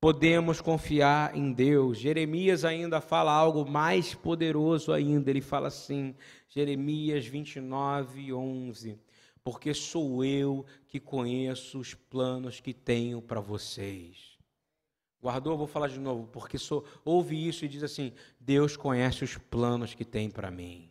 [0.00, 1.98] Podemos confiar em Deus.
[1.98, 5.28] Jeremias ainda fala algo mais poderoso ainda.
[5.28, 6.14] Ele fala assim,
[6.48, 8.98] Jeremias 29, 11:
[9.44, 14.38] Porque sou eu que conheço os planos que tenho para vocês.
[15.22, 15.58] Guardou?
[15.58, 19.92] Vou falar de novo, porque sou, ouve isso e diz assim: Deus conhece os planos
[19.92, 20.90] que tem para mim.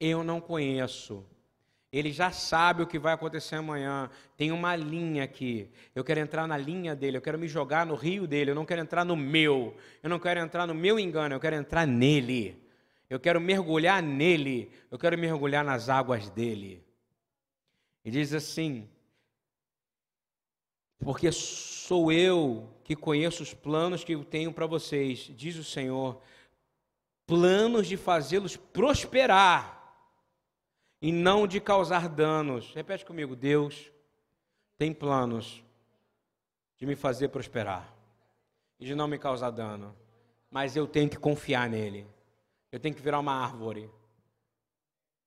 [0.00, 1.26] Eu não conheço
[1.92, 4.08] ele já sabe o que vai acontecer amanhã.
[4.36, 5.68] Tem uma linha aqui.
[5.92, 7.16] Eu quero entrar na linha dele.
[7.16, 8.52] Eu quero me jogar no rio dele.
[8.52, 9.76] Eu não quero entrar no meu.
[10.00, 11.34] Eu não quero entrar no meu engano.
[11.34, 12.62] Eu quero entrar nele.
[13.08, 14.70] Eu quero mergulhar nele.
[14.88, 16.84] Eu quero mergulhar nas águas dele.
[18.04, 18.88] E diz assim:
[21.00, 26.20] Porque sou eu que conheço os planos que eu tenho para vocês, diz o Senhor,
[27.26, 29.79] planos de fazê-los prosperar
[31.00, 32.72] e não de causar danos.
[32.74, 33.90] Repete comigo: Deus
[34.76, 35.62] tem planos
[36.76, 37.94] de me fazer prosperar
[38.78, 39.94] e de não me causar dano,
[40.50, 42.06] mas eu tenho que confiar nele.
[42.72, 43.90] Eu tenho que virar uma árvore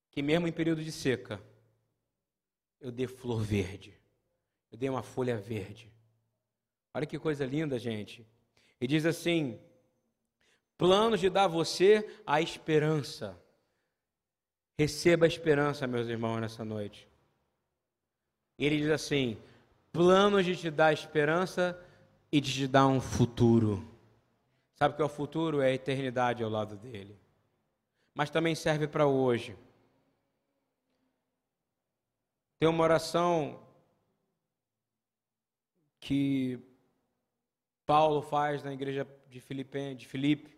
[0.10, 1.42] que, mesmo em período de seca,
[2.80, 3.94] eu dê flor verde,
[4.72, 5.92] eu dê uma folha verde.
[6.94, 8.26] Olha que coisa linda, gente.
[8.80, 9.60] E diz assim:
[10.78, 13.40] planos de dar a você a esperança
[14.78, 17.08] Receba a esperança, meus irmãos, nessa noite.
[18.58, 19.38] Ele diz assim:
[19.92, 21.80] planos de te dar esperança
[22.32, 23.88] e de te dar um futuro.
[24.76, 25.62] Sabe o que é o futuro?
[25.62, 27.16] É a eternidade ao lado dele.
[28.16, 29.56] Mas também serve para hoje.
[32.60, 33.62] Tem uma oração
[36.00, 36.60] que
[37.86, 40.58] Paulo faz na igreja de Filipe, de Filipe,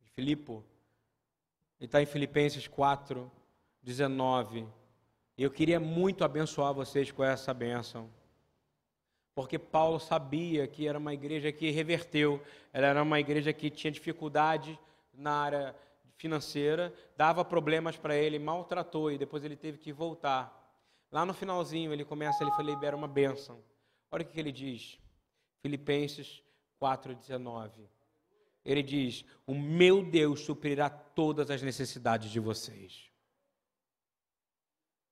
[0.00, 0.64] de Filipo
[1.78, 3.30] ele está em Filipenses 4,
[3.82, 4.66] 19.
[5.36, 8.10] E eu queria muito abençoar vocês com essa bênção.
[9.34, 13.90] Porque Paulo sabia que era uma igreja que reverteu, ela era uma igreja que tinha
[13.90, 14.78] dificuldade
[15.12, 15.76] na área
[16.16, 20.54] financeira, dava problemas para ele, maltratou e depois ele teve que voltar.
[21.12, 23.62] Lá no finalzinho ele começa, ele libera uma bênção.
[24.10, 24.98] Olha o que ele diz.
[25.60, 26.42] Filipenses
[26.80, 27.70] 4,19.
[28.66, 33.08] Ele diz: O meu Deus suprirá todas as necessidades de vocês.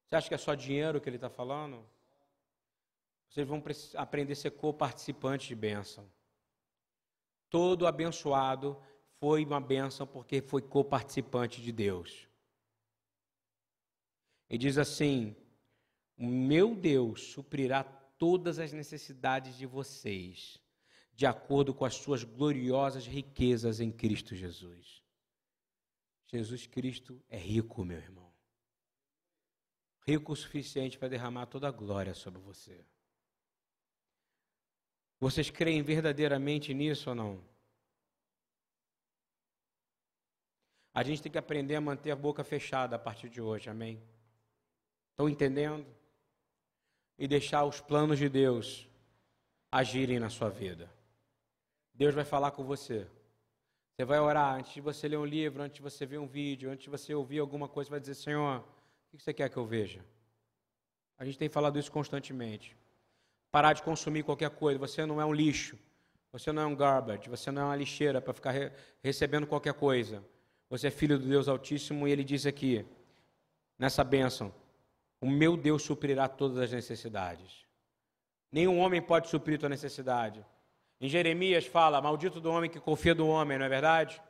[0.04, 1.86] Você acha que é só dinheiro que ele está falando?
[3.28, 3.62] Vocês vão
[3.94, 6.10] aprender a ser co-participantes de bênção.
[7.48, 8.76] Todo abençoado
[9.20, 12.28] foi uma bênção porque foi co-participante de Deus.
[14.50, 15.36] E diz assim:
[16.18, 20.60] O meu Deus suprirá todas as necessidades de vocês,
[21.14, 25.02] de acordo com as suas gloriosas riquezas em Cristo Jesus.
[26.26, 28.32] Jesus Cristo é rico, meu irmão.
[30.06, 32.84] Rico o suficiente para derramar toda a glória sobre você.
[35.20, 37.44] Vocês creem verdadeiramente nisso ou não?
[40.92, 44.02] A gente tem que aprender a manter a boca fechada a partir de hoje, amém?
[45.10, 45.86] Estão entendendo?
[47.16, 48.88] E deixar os planos de Deus
[49.70, 50.92] agirem na sua vida.
[51.94, 53.06] Deus vai falar com você.
[53.96, 56.70] Você vai orar antes de você ler um livro, antes de você ver um vídeo,
[56.70, 59.64] antes de você ouvir alguma coisa, vai dizer: Senhor, o que você quer que eu
[59.64, 60.04] veja?
[61.16, 62.76] A gente tem falado isso constantemente
[63.54, 64.80] parar de consumir qualquer coisa.
[64.80, 65.78] Você não é um lixo.
[66.32, 67.28] Você não é um garbage.
[67.28, 70.24] Você não é uma lixeira para ficar re recebendo qualquer coisa.
[70.68, 72.84] Você é filho do Deus Altíssimo e ele diz aqui,
[73.78, 74.52] nessa bênção:
[75.20, 77.64] O meu Deus suprirá todas as necessidades.
[78.50, 80.44] Nenhum homem pode suprir tua necessidade.
[81.00, 84.20] Em Jeremias fala: Maldito do homem que confia do homem, não é verdade?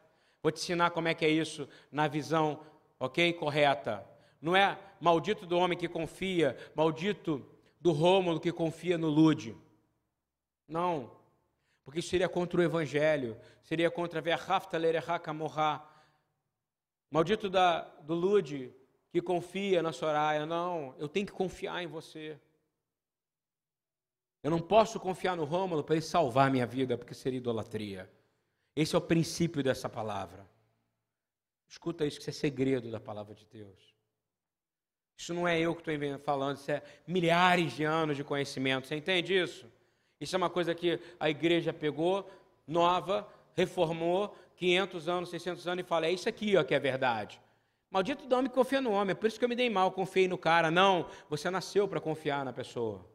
[0.42, 2.60] Vou te ensinar como é que é isso na visão,
[3.00, 3.32] ok?
[3.32, 4.06] Correta.
[4.40, 7.46] Não é maldito do homem que confia, maldito
[7.80, 9.56] do Rômulo que confia no Lude.
[10.68, 11.10] Não,
[11.84, 15.82] porque isso seria contra o Evangelho, seria contra a
[17.10, 18.74] Maldito da, do Lude
[19.10, 20.44] que confia na Soraya.
[20.44, 22.38] Não, eu tenho que confiar em você.
[24.44, 28.10] Eu não posso confiar no Rômulo para ele salvar minha vida, porque seria idolatria.
[28.76, 30.46] Esse é o princípio dessa palavra.
[31.66, 33.94] Escuta isso, que isso é segredo da palavra de Deus.
[35.16, 38.86] Isso não é eu que estou falando, isso é milhares de anos de conhecimento.
[38.86, 39.66] Você entende isso?
[40.20, 42.30] Isso é uma coisa que a igreja pegou,
[42.66, 47.40] nova, reformou, 500 anos, 600 anos, e fala: é isso aqui ó, que é verdade.
[47.90, 49.90] Maldito do homem que confia no homem, é por isso que eu me dei mal,
[49.90, 50.70] confiei no cara.
[50.70, 53.13] Não, você nasceu para confiar na pessoa.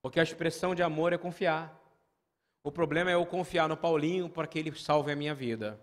[0.00, 1.78] Porque a expressão de amor é confiar.
[2.62, 5.80] O problema é eu confiar no Paulinho para que ele salve a minha vida.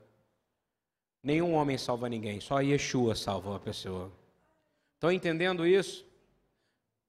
[1.24, 4.11] Nenhum homem salva ninguém, só Yeshua salva a pessoa.
[4.93, 6.05] Estão entendendo isso?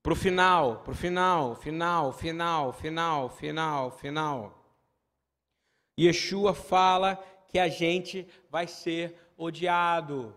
[0.02, 4.64] Para o final, para o final, final, final, final, final, final.
[5.98, 7.16] Yeshua fala
[7.48, 10.34] que a gente vai ser odiado.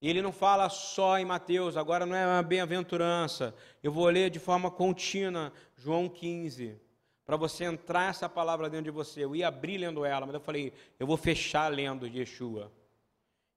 [0.00, 3.54] E ele não fala só em Mateus, agora não é uma bem-aventurança.
[3.82, 6.80] Eu vou ler de forma contínua João 15,
[7.24, 9.24] para você entrar essa palavra dentro de você.
[9.24, 12.72] Eu ia abrir lendo ela, mas eu falei, eu vou fechar lendo de Yeshua.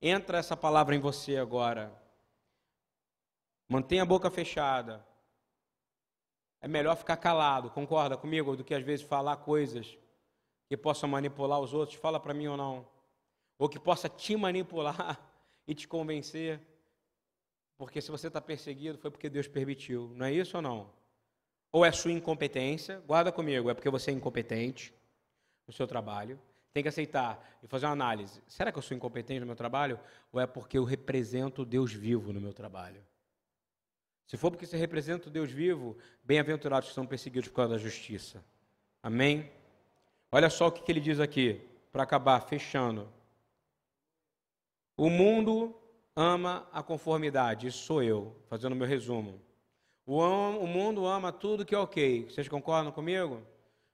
[0.02, 1.94] Entra essa palavra em você agora.
[3.70, 5.06] Mantenha a boca fechada.
[6.60, 9.98] É melhor ficar calado, concorda comigo, do que às vezes falar coisas
[10.68, 11.98] que possam manipular os outros.
[12.00, 12.88] Fala para mim ou não.
[13.60, 15.20] Ou que possa te manipular
[15.72, 16.60] e te convencer.
[17.78, 20.12] Porque se você está perseguido, foi porque Deus permitiu.
[20.18, 20.90] Não é isso ou não?
[21.72, 24.94] Ou é sua incompetência, guarda comigo, é porque você é incompetente
[25.66, 26.38] no seu trabalho.
[26.74, 28.42] Tem que aceitar e fazer uma análise.
[28.48, 29.98] Será que eu sou incompetente no meu trabalho?
[30.34, 33.02] Ou é porque eu represento Deus vivo no meu trabalho?
[34.28, 37.78] Se for porque você representa o Deus vivo, bem-aventurados que são perseguidos por causa da
[37.78, 38.44] justiça.
[39.02, 39.50] Amém?
[40.32, 41.62] Olha só o que, ele diz aqui,
[41.92, 43.08] para acabar, fechando.
[44.98, 45.76] O mundo
[46.16, 49.42] ama a conformidade, isso sou eu, fazendo meu resumo.
[50.06, 52.26] O, o mundo ama tudo que é ok.
[52.26, 53.42] Vocês concordam comigo?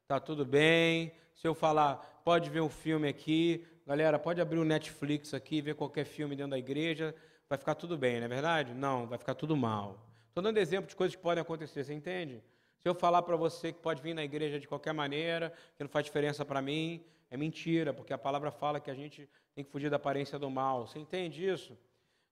[0.08, 1.12] Tá tudo bem.
[1.36, 5.76] Se eu falar, pode ver um filme aqui, galera, pode abrir o Netflix aqui, ver
[5.76, 7.14] qualquer filme dentro da igreja,
[7.48, 8.74] vai ficar tudo bem, não é verdade?
[8.74, 10.04] Não, vai ficar tudo mal.
[10.30, 12.44] Estou dando exemplo de coisas que podem acontecer, você entende?
[12.80, 15.90] Se eu falar para você que pode vir na igreja de qualquer maneira, que não
[15.90, 19.72] faz diferença para mim, é mentira, porque a palavra fala que a gente tem que
[19.72, 20.88] fugir da aparência do mal.
[20.88, 21.78] Você entende isso?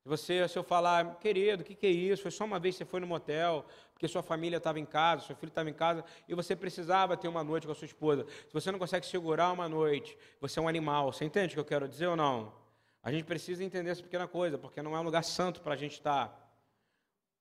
[0.06, 2.22] Você, se eu falar, querido, o que, que é isso?
[2.22, 5.26] Foi só uma vez que você foi no motel, porque sua família estava em casa,
[5.26, 8.24] seu filho estava em casa, e você precisava ter uma noite com a sua esposa.
[8.48, 11.12] Se você não consegue segurar uma noite, você é um animal.
[11.12, 12.54] Você entende o que eu quero dizer ou não?
[13.02, 15.78] A gente precisa entender essa pequena coisa, porque não é um lugar santo para a
[15.78, 16.28] gente estar.
[16.28, 16.46] Tá.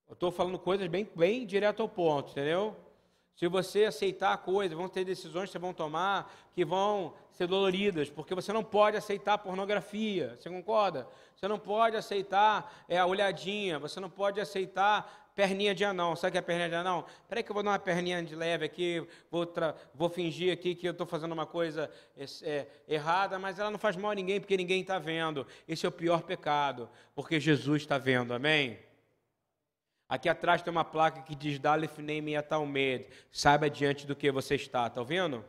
[0.08, 2.74] Eu estou falando coisas bem, bem direto ao ponto, entendeu?
[3.36, 8.08] Se você aceitar coisas, vão ter decisões que você vão tomar que vão ser doloridas,
[8.08, 11.06] porque você não pode aceitar pornografia, você concorda?
[11.34, 16.14] Você não pode aceitar é, a olhadinha, você não pode aceitar perninha de anão.
[16.14, 17.04] Sabe o que é perninha de anão?
[17.28, 19.52] Peraí que eu vou dar uma perninha de leve aqui, vou,
[19.92, 21.90] vou fingir aqui que eu estou fazendo uma coisa
[22.42, 25.44] é, errada, mas ela não faz mal a ninguém porque ninguém está vendo.
[25.66, 28.78] Esse é o pior pecado, porque Jesus está vendo, amém?
[30.14, 33.04] Aqui atrás tem uma placa que diz Dalif Neim Atalmed.
[33.32, 35.44] Saiba diante do que você está, tá ouvindo?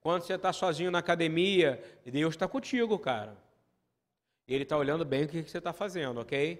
[0.00, 3.38] Quando você está sozinho na academia, Deus está contigo, cara.
[4.48, 6.56] Ele está olhando bem o que você está fazendo, ok?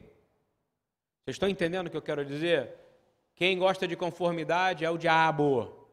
[1.24, 2.76] Vocês estão entendendo o que eu quero dizer?
[3.34, 5.88] Quem gosta de conformidade é o diabo.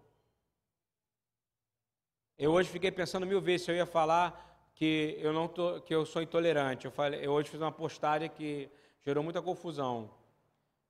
[2.38, 5.95] Eu hoje fiquei pensando mil vezes se eu ia falar que eu não tô, que
[5.95, 6.86] eu sou intolerante.
[6.86, 8.70] Eu, falei, eu hoje fiz uma postagem que
[9.03, 10.11] gerou muita confusão.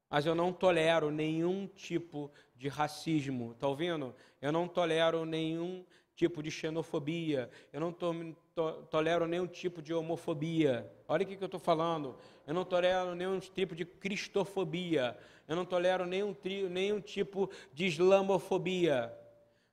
[0.09, 4.15] Mas eu não tolero nenhum tipo de racismo, tá ouvindo?
[4.41, 5.85] Eu não tolero nenhum
[6.15, 10.89] tipo de xenofobia, eu não to, to, tolero nenhum tipo de homofobia.
[11.07, 12.15] Olha o que, que eu estou falando.
[12.47, 15.17] Eu não tolero nenhum tipo de cristofobia.
[15.47, 19.13] Eu não tolero nenhum, tri, nenhum tipo de islamofobia.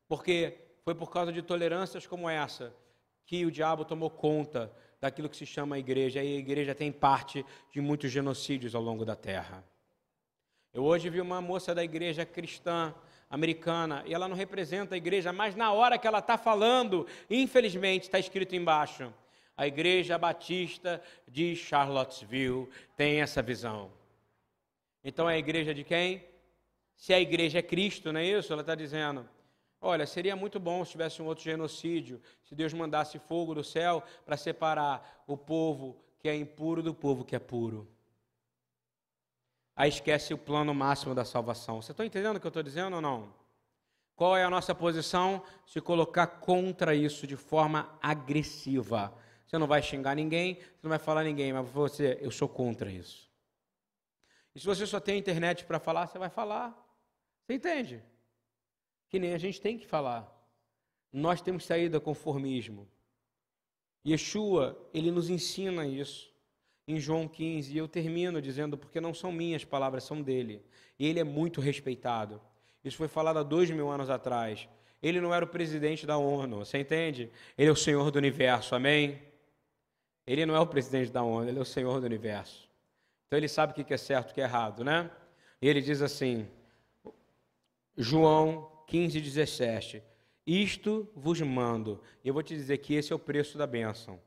[0.08, 2.74] Porque foi por causa de tolerâncias como essa
[3.24, 4.70] que o diabo tomou conta
[5.00, 6.22] daquilo que se chama igreja.
[6.22, 9.64] E a igreja tem parte de muitos genocídios ao longo da terra.
[10.74, 12.94] Eu hoje vi uma moça da igreja cristã
[13.28, 18.04] americana, e ela não representa a igreja, mas na hora que ela está falando, infelizmente
[18.04, 19.12] está escrito embaixo:
[19.54, 23.90] a Igreja Batista de Charlottesville tem essa visão.
[25.04, 26.24] Então é a igreja de quem?
[26.96, 28.50] Se a igreja é Cristo, não é isso?
[28.50, 29.28] Ela está dizendo.
[29.78, 34.02] Olha, seria muito bom se tivesse um outro genocídio, se Deus mandasse fogo do céu
[34.24, 37.86] para separar o povo que é impuro do povo que é puro
[39.74, 41.80] aí esquece o plano máximo da salvação.
[41.80, 43.32] Você está entendendo o que eu estou dizendo ou não?
[44.14, 45.42] Qual é a nossa posição?
[45.66, 49.12] Se colocar contra isso de forma agressiva.
[49.46, 52.90] Você não vai xingar ninguém, você não vai falar ninguém, mas você, eu sou contra
[52.90, 53.30] isso.
[54.54, 56.70] E se você só tem internet para falar, você vai falar.
[57.42, 58.02] Você entende?
[59.08, 60.30] Que nem a gente tem que falar.
[61.12, 62.88] Nós temos do conformismo.
[64.06, 66.31] Yeshua, ele nos ensina isso
[66.86, 70.64] em João 15, e eu termino dizendo, porque não são minhas palavras, são dele.
[70.98, 72.40] E ele é muito respeitado.
[72.84, 74.68] Isso foi falado há dois mil anos atrás.
[75.02, 77.30] Ele não era o presidente da ONU, você entende?
[77.56, 79.20] Ele é o Senhor do universo, amém?
[80.26, 82.68] Ele não é o presidente da ONU, ele é o Senhor do universo.
[83.26, 85.10] Então ele sabe o que é certo e o que é errado, né?
[85.60, 86.48] E ele diz assim,
[87.96, 90.02] João 15, 17:
[90.46, 92.00] Isto vos mando.
[92.22, 94.20] E eu vou te dizer que esse é o preço da bênção.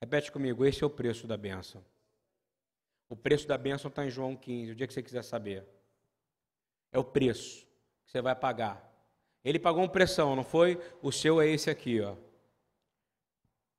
[0.00, 1.84] Repete comigo, esse é o preço da bênção.
[3.10, 5.66] O preço da bênção está em João 15, o dia que você quiser saber.
[6.92, 7.66] É o preço
[8.04, 8.88] que você vai pagar.
[9.44, 10.80] Ele pagou um pressão, não foi?
[11.02, 12.14] O seu é esse aqui, ó.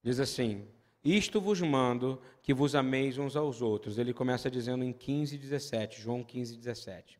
[0.03, 0.67] Diz assim:
[1.01, 3.97] Isto vos mando que vos ameis uns aos outros.
[3.97, 7.17] Ele começa dizendo em 15, 17, João 15, 17.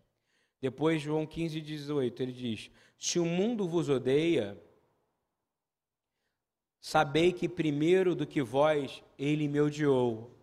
[0.59, 4.61] Depois, João 15, 18, ele diz: Se o mundo vos odeia,
[6.81, 10.40] sabei que primeiro do que vós ele me odiou.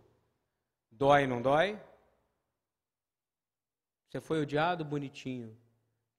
[0.98, 1.78] Dói, não dói?
[4.08, 5.56] Você foi odiado bonitinho.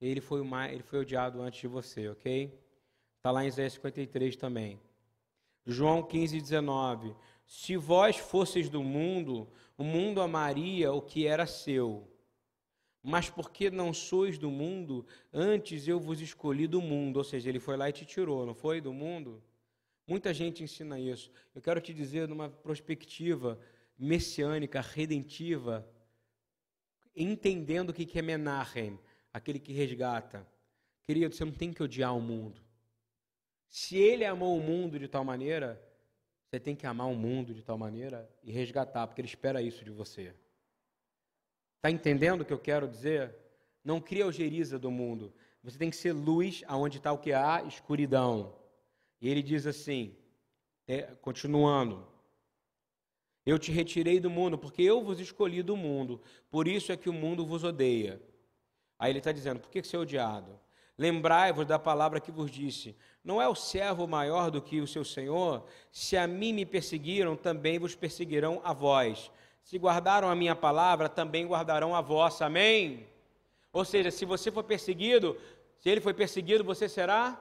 [0.00, 2.58] Ele foi, mais, ele foi odiado antes de você, ok?
[3.18, 4.80] Está lá em Isaías 53 também.
[5.66, 7.14] João 15, 19.
[7.44, 12.08] Se vós fosseis do mundo, o mundo amaria o que era seu.
[13.02, 17.18] Mas porque não sois do mundo, antes eu vos escolhi do mundo.
[17.18, 18.80] Ou seja, ele foi lá e te tirou, não foi?
[18.80, 19.42] Do mundo?
[20.06, 21.30] Muita gente ensina isso.
[21.54, 23.58] Eu quero te dizer, numa perspectiva
[24.00, 25.86] messiânica, redentiva,
[27.14, 28.98] entendendo o que é Menachem,
[29.32, 30.46] aquele que resgata.
[31.02, 32.62] Querido, você não tem que odiar o mundo.
[33.68, 35.80] Se ele amou o mundo de tal maneira,
[36.46, 39.84] você tem que amar o mundo de tal maneira e resgatar, porque ele espera isso
[39.84, 40.34] de você.
[41.76, 43.36] Está entendendo o que eu quero dizer?
[43.84, 45.32] Não cria algeriza do mundo.
[45.62, 48.58] Você tem que ser luz aonde está o que há escuridão.
[49.20, 50.16] E ele diz assim,
[50.88, 52.06] é, continuando:
[53.44, 56.20] eu te retirei do mundo, porque eu vos escolhi do mundo,
[56.50, 58.20] por isso é que o mundo vos odeia.
[58.98, 60.58] Aí ele está dizendo: por que você é odiado?
[60.98, 65.02] Lembrai-vos da palavra que vos disse: Não é o servo maior do que o seu
[65.02, 65.64] senhor?
[65.90, 69.30] Se a mim me perseguiram, também vos perseguirão a vós.
[69.62, 72.44] Se guardaram a minha palavra, também guardarão a vossa.
[72.44, 73.06] Amém?
[73.72, 75.38] Ou seja, se você for perseguido,
[75.78, 77.40] se ele foi perseguido, você será.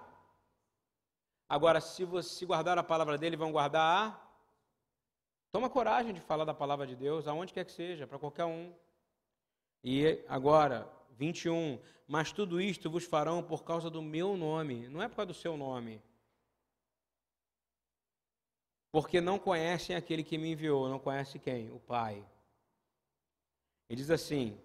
[1.49, 4.28] Agora, se você guardar a palavra dele, vão guardar a
[5.51, 8.71] Toma coragem de falar da palavra de Deus, aonde quer que seja, para qualquer um.
[9.83, 10.87] E agora,
[11.17, 11.79] 21.
[12.07, 15.33] Mas tudo isto vos farão por causa do meu nome, não é por causa do
[15.33, 16.01] seu nome.
[18.91, 21.69] Porque não conhecem aquele que me enviou, não conhece quem?
[21.71, 22.25] O Pai.
[23.87, 24.57] Ele diz assim: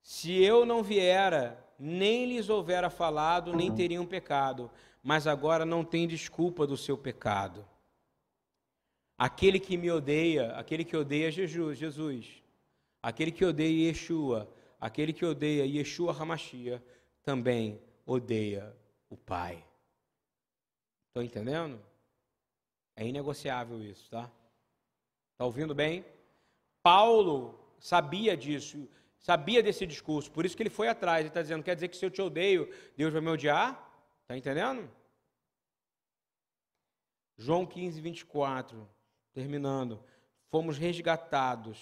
[0.00, 4.70] Se eu não viera, nem lhes houvera falado, nem teriam pecado,
[5.02, 7.64] mas agora não tem desculpa do seu pecado.
[9.18, 12.42] Aquele que me odeia, aquele que odeia Jesus, Jesus,
[13.02, 16.84] aquele que odeia Yeshua, aquele que odeia Yeshua Hamashia,
[17.22, 18.76] também odeia
[19.08, 19.64] o Pai.
[21.08, 21.80] Estão entendendo?
[22.94, 24.30] É inegociável isso, tá?
[25.32, 26.04] Está ouvindo bem?
[26.82, 28.88] Paulo sabia disso,
[29.18, 31.20] sabia desse discurso, por isso que ele foi atrás.
[31.20, 33.70] Ele está dizendo: quer dizer que se eu te odeio, Deus vai me odiar?
[34.22, 34.90] Está entendendo?
[37.36, 38.88] João 15, 24,
[39.36, 40.02] terminando.
[40.48, 41.78] Fomos resgatados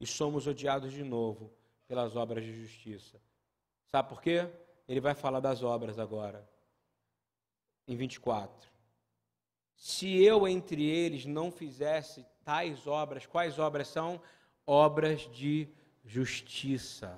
[0.00, 1.52] e somos odiados de novo
[1.86, 3.22] pelas obras de justiça.
[3.86, 4.50] Sabe por quê?
[4.88, 6.44] Ele vai falar das obras agora.
[7.86, 8.68] Em 24.
[9.76, 14.20] Se eu entre eles não fizesse tais obras, quais obras são?
[14.66, 15.68] Obras de
[16.04, 17.16] justiça.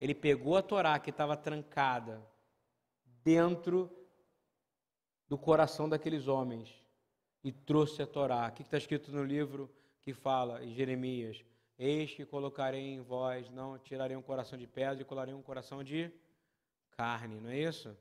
[0.00, 2.26] Ele pegou a Torá que estava trancada
[3.22, 3.94] dentro
[5.28, 6.85] do coração daqueles homens
[7.46, 8.48] e trouxe a Torá.
[8.48, 9.70] O que está escrito no livro
[10.02, 11.44] que fala em Jeremias?
[11.78, 15.84] Eis que colocarei em vós, não tirarei um coração de pedra e colarei um coração
[15.84, 16.10] de
[16.96, 17.96] carne, não é isso?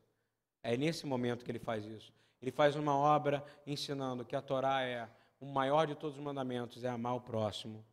[0.63, 2.11] É nesse momento que ele faz isso.
[2.41, 5.07] Ele faz uma obra ensinando que a Torá é
[5.39, 7.85] o maior de todos os mandamentos, é amar o próximo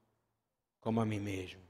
[0.80, 1.60] como a mim mesmo.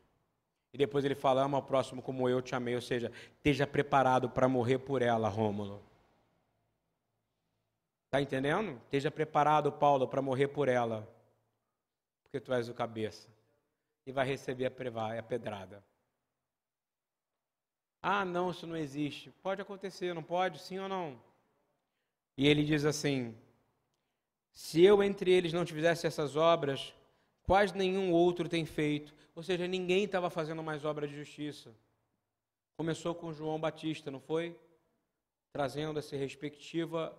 [0.72, 4.30] E depois ele fala, ama o próximo como eu te amei, ou seja, esteja preparado
[4.30, 5.82] para morrer por ela, Rômulo.
[8.12, 8.78] Está entendendo?
[8.84, 11.08] Esteja preparado, Paulo, para morrer por ela,
[12.22, 13.30] porque tu és o cabeça
[14.04, 15.82] e vai receber a pedrada.
[18.02, 19.30] Ah, não, isso não existe.
[19.42, 20.58] Pode acontecer, não pode?
[20.58, 21.18] Sim ou não?
[22.36, 23.34] E ele diz assim:
[24.52, 26.92] Se eu entre eles não tivesse essas obras,
[27.44, 29.14] quais nenhum outro tem feito?
[29.34, 31.74] Ou seja, ninguém estava fazendo mais obra de justiça.
[32.76, 34.54] Começou com João Batista, não foi?
[35.50, 37.18] Trazendo essa respectiva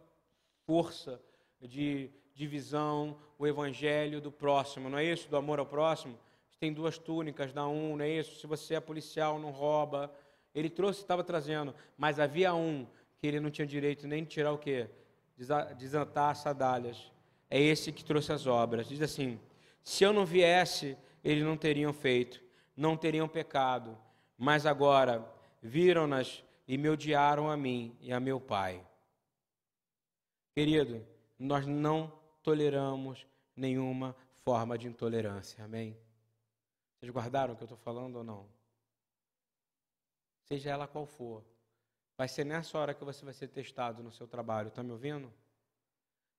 [0.66, 1.22] força
[1.62, 5.30] de divisão, o evangelho do próximo, não é isso?
[5.30, 6.18] Do amor ao próximo
[6.64, 8.40] tem duas túnicas, dá um, não é isso?
[8.40, 10.10] Se você é policial, não rouba.
[10.56, 12.88] Ele trouxe, estava trazendo, mas havia um
[13.18, 14.88] que ele não tinha direito nem de tirar o quê?
[15.78, 17.12] Desatar as.
[17.50, 18.88] É esse que trouxe as obras.
[18.88, 19.38] Diz assim:
[19.84, 22.42] se eu não viesse, eles não teriam feito,
[22.78, 23.98] não teriam pecado,
[24.38, 25.22] mas agora
[25.62, 28.82] viram-nas e me odiaram a mim e a meu pai.
[30.56, 31.06] Querido,
[31.40, 32.12] nós não
[32.44, 33.26] toleramos
[33.56, 35.98] nenhuma forma de intolerância, amém?
[37.00, 38.48] Vocês guardaram o que eu estou falando ou não?
[40.44, 41.44] Seja ela qual for.
[42.16, 45.34] Vai ser nessa hora que você vai ser testado no seu trabalho, está me ouvindo?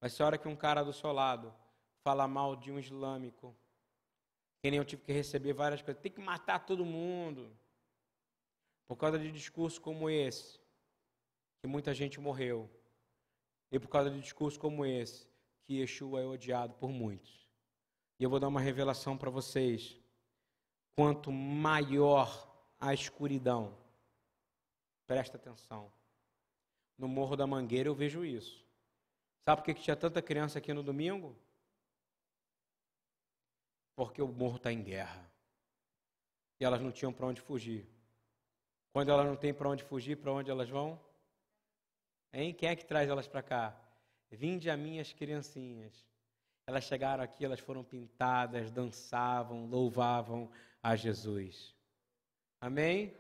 [0.01, 1.53] Vai ser a hora que um cara do seu lado
[2.05, 3.57] fala mal de um islâmico.
[4.63, 6.01] Que nem eu tive que receber várias coisas.
[6.03, 7.51] Tem que matar todo mundo.
[8.87, 10.61] Por causa de discurso como esse,
[11.61, 12.71] que muita gente morreu.
[13.71, 15.27] E por causa de discurso como esse,
[15.63, 17.49] que Yeshua é odiado por muitos.
[18.19, 19.99] E eu vou dar uma revelação para vocês
[20.95, 22.49] quanto maior
[22.79, 23.77] a escuridão.
[25.07, 25.93] Presta atenção.
[26.97, 28.65] No Morro da Mangueira eu vejo isso.
[29.45, 31.37] Sabe por que tinha tanta criança aqui no domingo?
[33.95, 35.31] Porque o morro está em guerra.
[36.59, 37.87] E elas não tinham para onde fugir.
[38.93, 40.99] Quando elas não têm para onde fugir, para onde elas vão?
[42.35, 42.53] Hein?
[42.53, 43.81] Quem é que traz elas para cá?
[44.29, 46.05] Vinde a minhas criancinhas.
[46.67, 50.51] Elas chegaram aqui, elas foram pintadas, dançavam, louvavam
[50.83, 51.73] a Jesus.
[52.61, 53.15] Amém?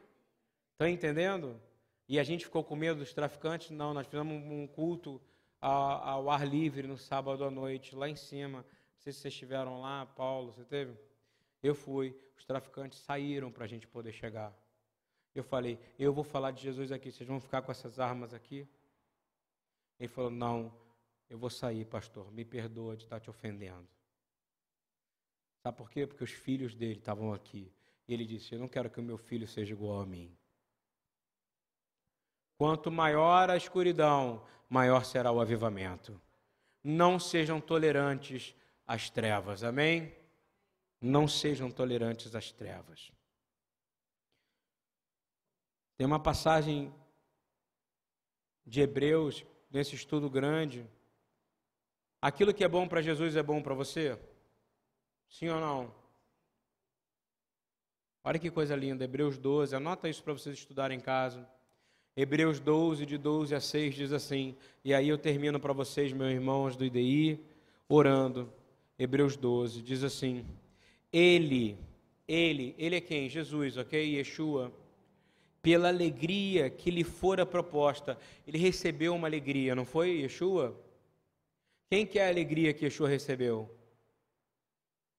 [0.73, 1.61] Estão entendendo?
[2.09, 3.71] E a gente ficou com medo dos traficantes?
[3.71, 5.23] Não, nós fizemos um culto
[5.61, 8.59] ao, ar livre no sábado à noite, lá em cima.
[8.59, 10.99] Não sei se vocês estiveram lá, Paulo, você teve?
[11.62, 12.19] Eu fui.
[12.37, 14.53] Os traficantes saíram para a gente poder chegar.
[15.35, 18.69] Eu falei, eu vou falar de Jesus aqui, vocês vão ficar com essas armas aqui?
[19.99, 20.72] Ele falou, não,
[21.28, 23.88] eu vou sair, pastor, me perdoa de estar te ofendendo.
[25.62, 26.07] Sabe por quê?
[26.07, 27.72] Porque os filhos dele estavam aqui.
[28.07, 30.36] E ele disse: Eu não quero que o meu filho seja igual a mim.
[32.59, 36.20] Quanto maior a escuridão, maior será o avivamento.
[36.82, 38.55] Não sejam tolerantes
[38.86, 40.14] às trevas, amém?
[41.01, 43.11] Não sejam tolerantes às trevas.
[45.97, 46.95] Tem uma passagem
[48.66, 49.45] de Hebreus,
[49.75, 50.87] nesse estudo grande.
[52.22, 54.16] Aquilo que é bom para Jesus é bom para você?
[55.29, 55.93] Sim ou não?
[58.22, 61.47] Olha que coisa linda, Hebreus 12, anota isso para vocês estudarem em casa.
[62.16, 66.33] Hebreus 12, de 12 a 6, diz assim, e aí eu termino para vocês, meus
[66.33, 67.41] irmãos do IDI,
[67.89, 68.51] orando.
[68.97, 70.47] Hebreus 12, diz assim:
[71.12, 71.77] Ele,
[72.29, 73.29] ele, ele é quem?
[73.29, 74.16] Jesus, ok?
[74.16, 74.72] Yeshua.
[75.65, 78.19] Pela alegria que lhe fora proposta.
[78.47, 80.79] Ele recebeu uma alegria, não foi, Yeshua?
[81.91, 83.75] Quem que é a alegria que Yeshua recebeu?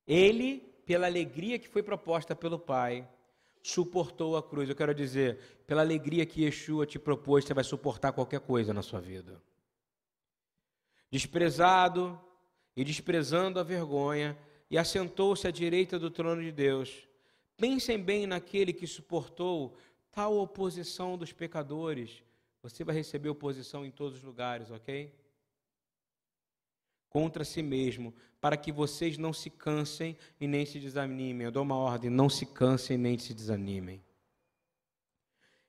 [0.05, 3.07] Ele, pela alegria que foi proposta pelo Pai,
[3.63, 4.69] suportou a cruz.
[4.69, 8.83] Eu quero dizer, pela alegria que Yeshua te propôs, você vai suportar qualquer coisa na
[8.83, 9.41] sua vida.
[11.09, 12.21] Desprezado
[12.75, 14.37] e desprezando a vergonha,
[14.69, 17.07] e assentou-se à direita do trono de Deus.
[17.57, 19.75] Pensem bem naquele que suportou
[20.15, 22.23] tal oposição dos pecadores.
[22.63, 25.13] Você vai receber oposição em todos os lugares, ok?
[27.09, 31.45] Contra si mesmo, para que vocês não se cansem e nem se desanimem.
[31.45, 34.01] Eu dou uma ordem: não se cansem nem se desanimem.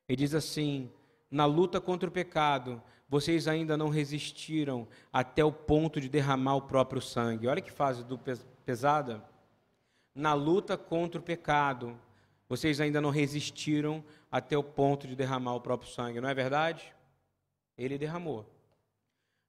[0.08, 0.90] Ele diz assim:
[1.28, 6.62] na luta contra o pecado, vocês ainda não resistiram até o ponto de derramar o
[6.62, 7.48] próprio sangue.
[7.48, 8.18] Olha que fase do
[8.64, 9.24] pesada.
[10.14, 11.98] Na luta contra o pecado,
[12.48, 14.04] vocês ainda não resistiram
[14.36, 16.94] até o ponto de derramar o próprio sangue, não é verdade?
[17.76, 18.44] Ele derramou.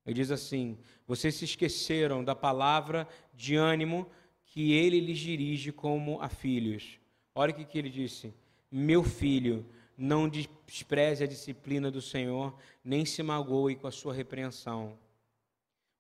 [0.06, 4.10] Ele diz assim: Vocês se esqueceram da palavra de ânimo
[4.46, 7.00] que ele lhes dirige como a filhos.
[7.36, 8.34] Olha o que ele disse:
[8.72, 9.66] Meu filho,
[9.98, 14.98] não despreze a disciplina do Senhor, nem se magoe com a sua repreensão.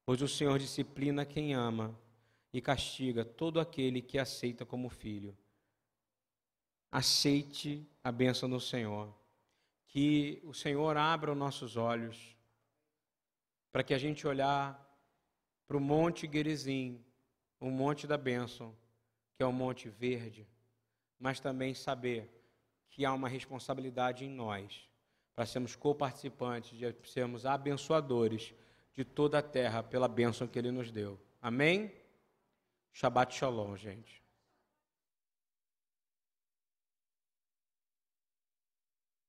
[0.05, 1.93] Pois o Senhor disciplina quem ama
[2.53, 5.35] e castiga todo aquele que aceita como filho.
[6.91, 9.13] Aceite a bênção do Senhor.
[9.87, 12.35] Que o Senhor abra os nossos olhos
[13.71, 14.83] para que a gente olhar
[15.67, 17.03] para o Monte Gerizim,
[17.59, 18.75] o Monte da Bênção,
[19.35, 20.47] que é o Monte Verde,
[21.19, 22.29] mas também saber
[22.89, 24.89] que há uma responsabilidade em nós
[25.35, 28.53] para sermos coparticipantes, de sermos abençoadores
[28.93, 31.19] de toda a terra pela bênção que Ele nos deu.
[31.39, 31.93] Amém?
[32.91, 34.23] Shabbat Shalom, gente.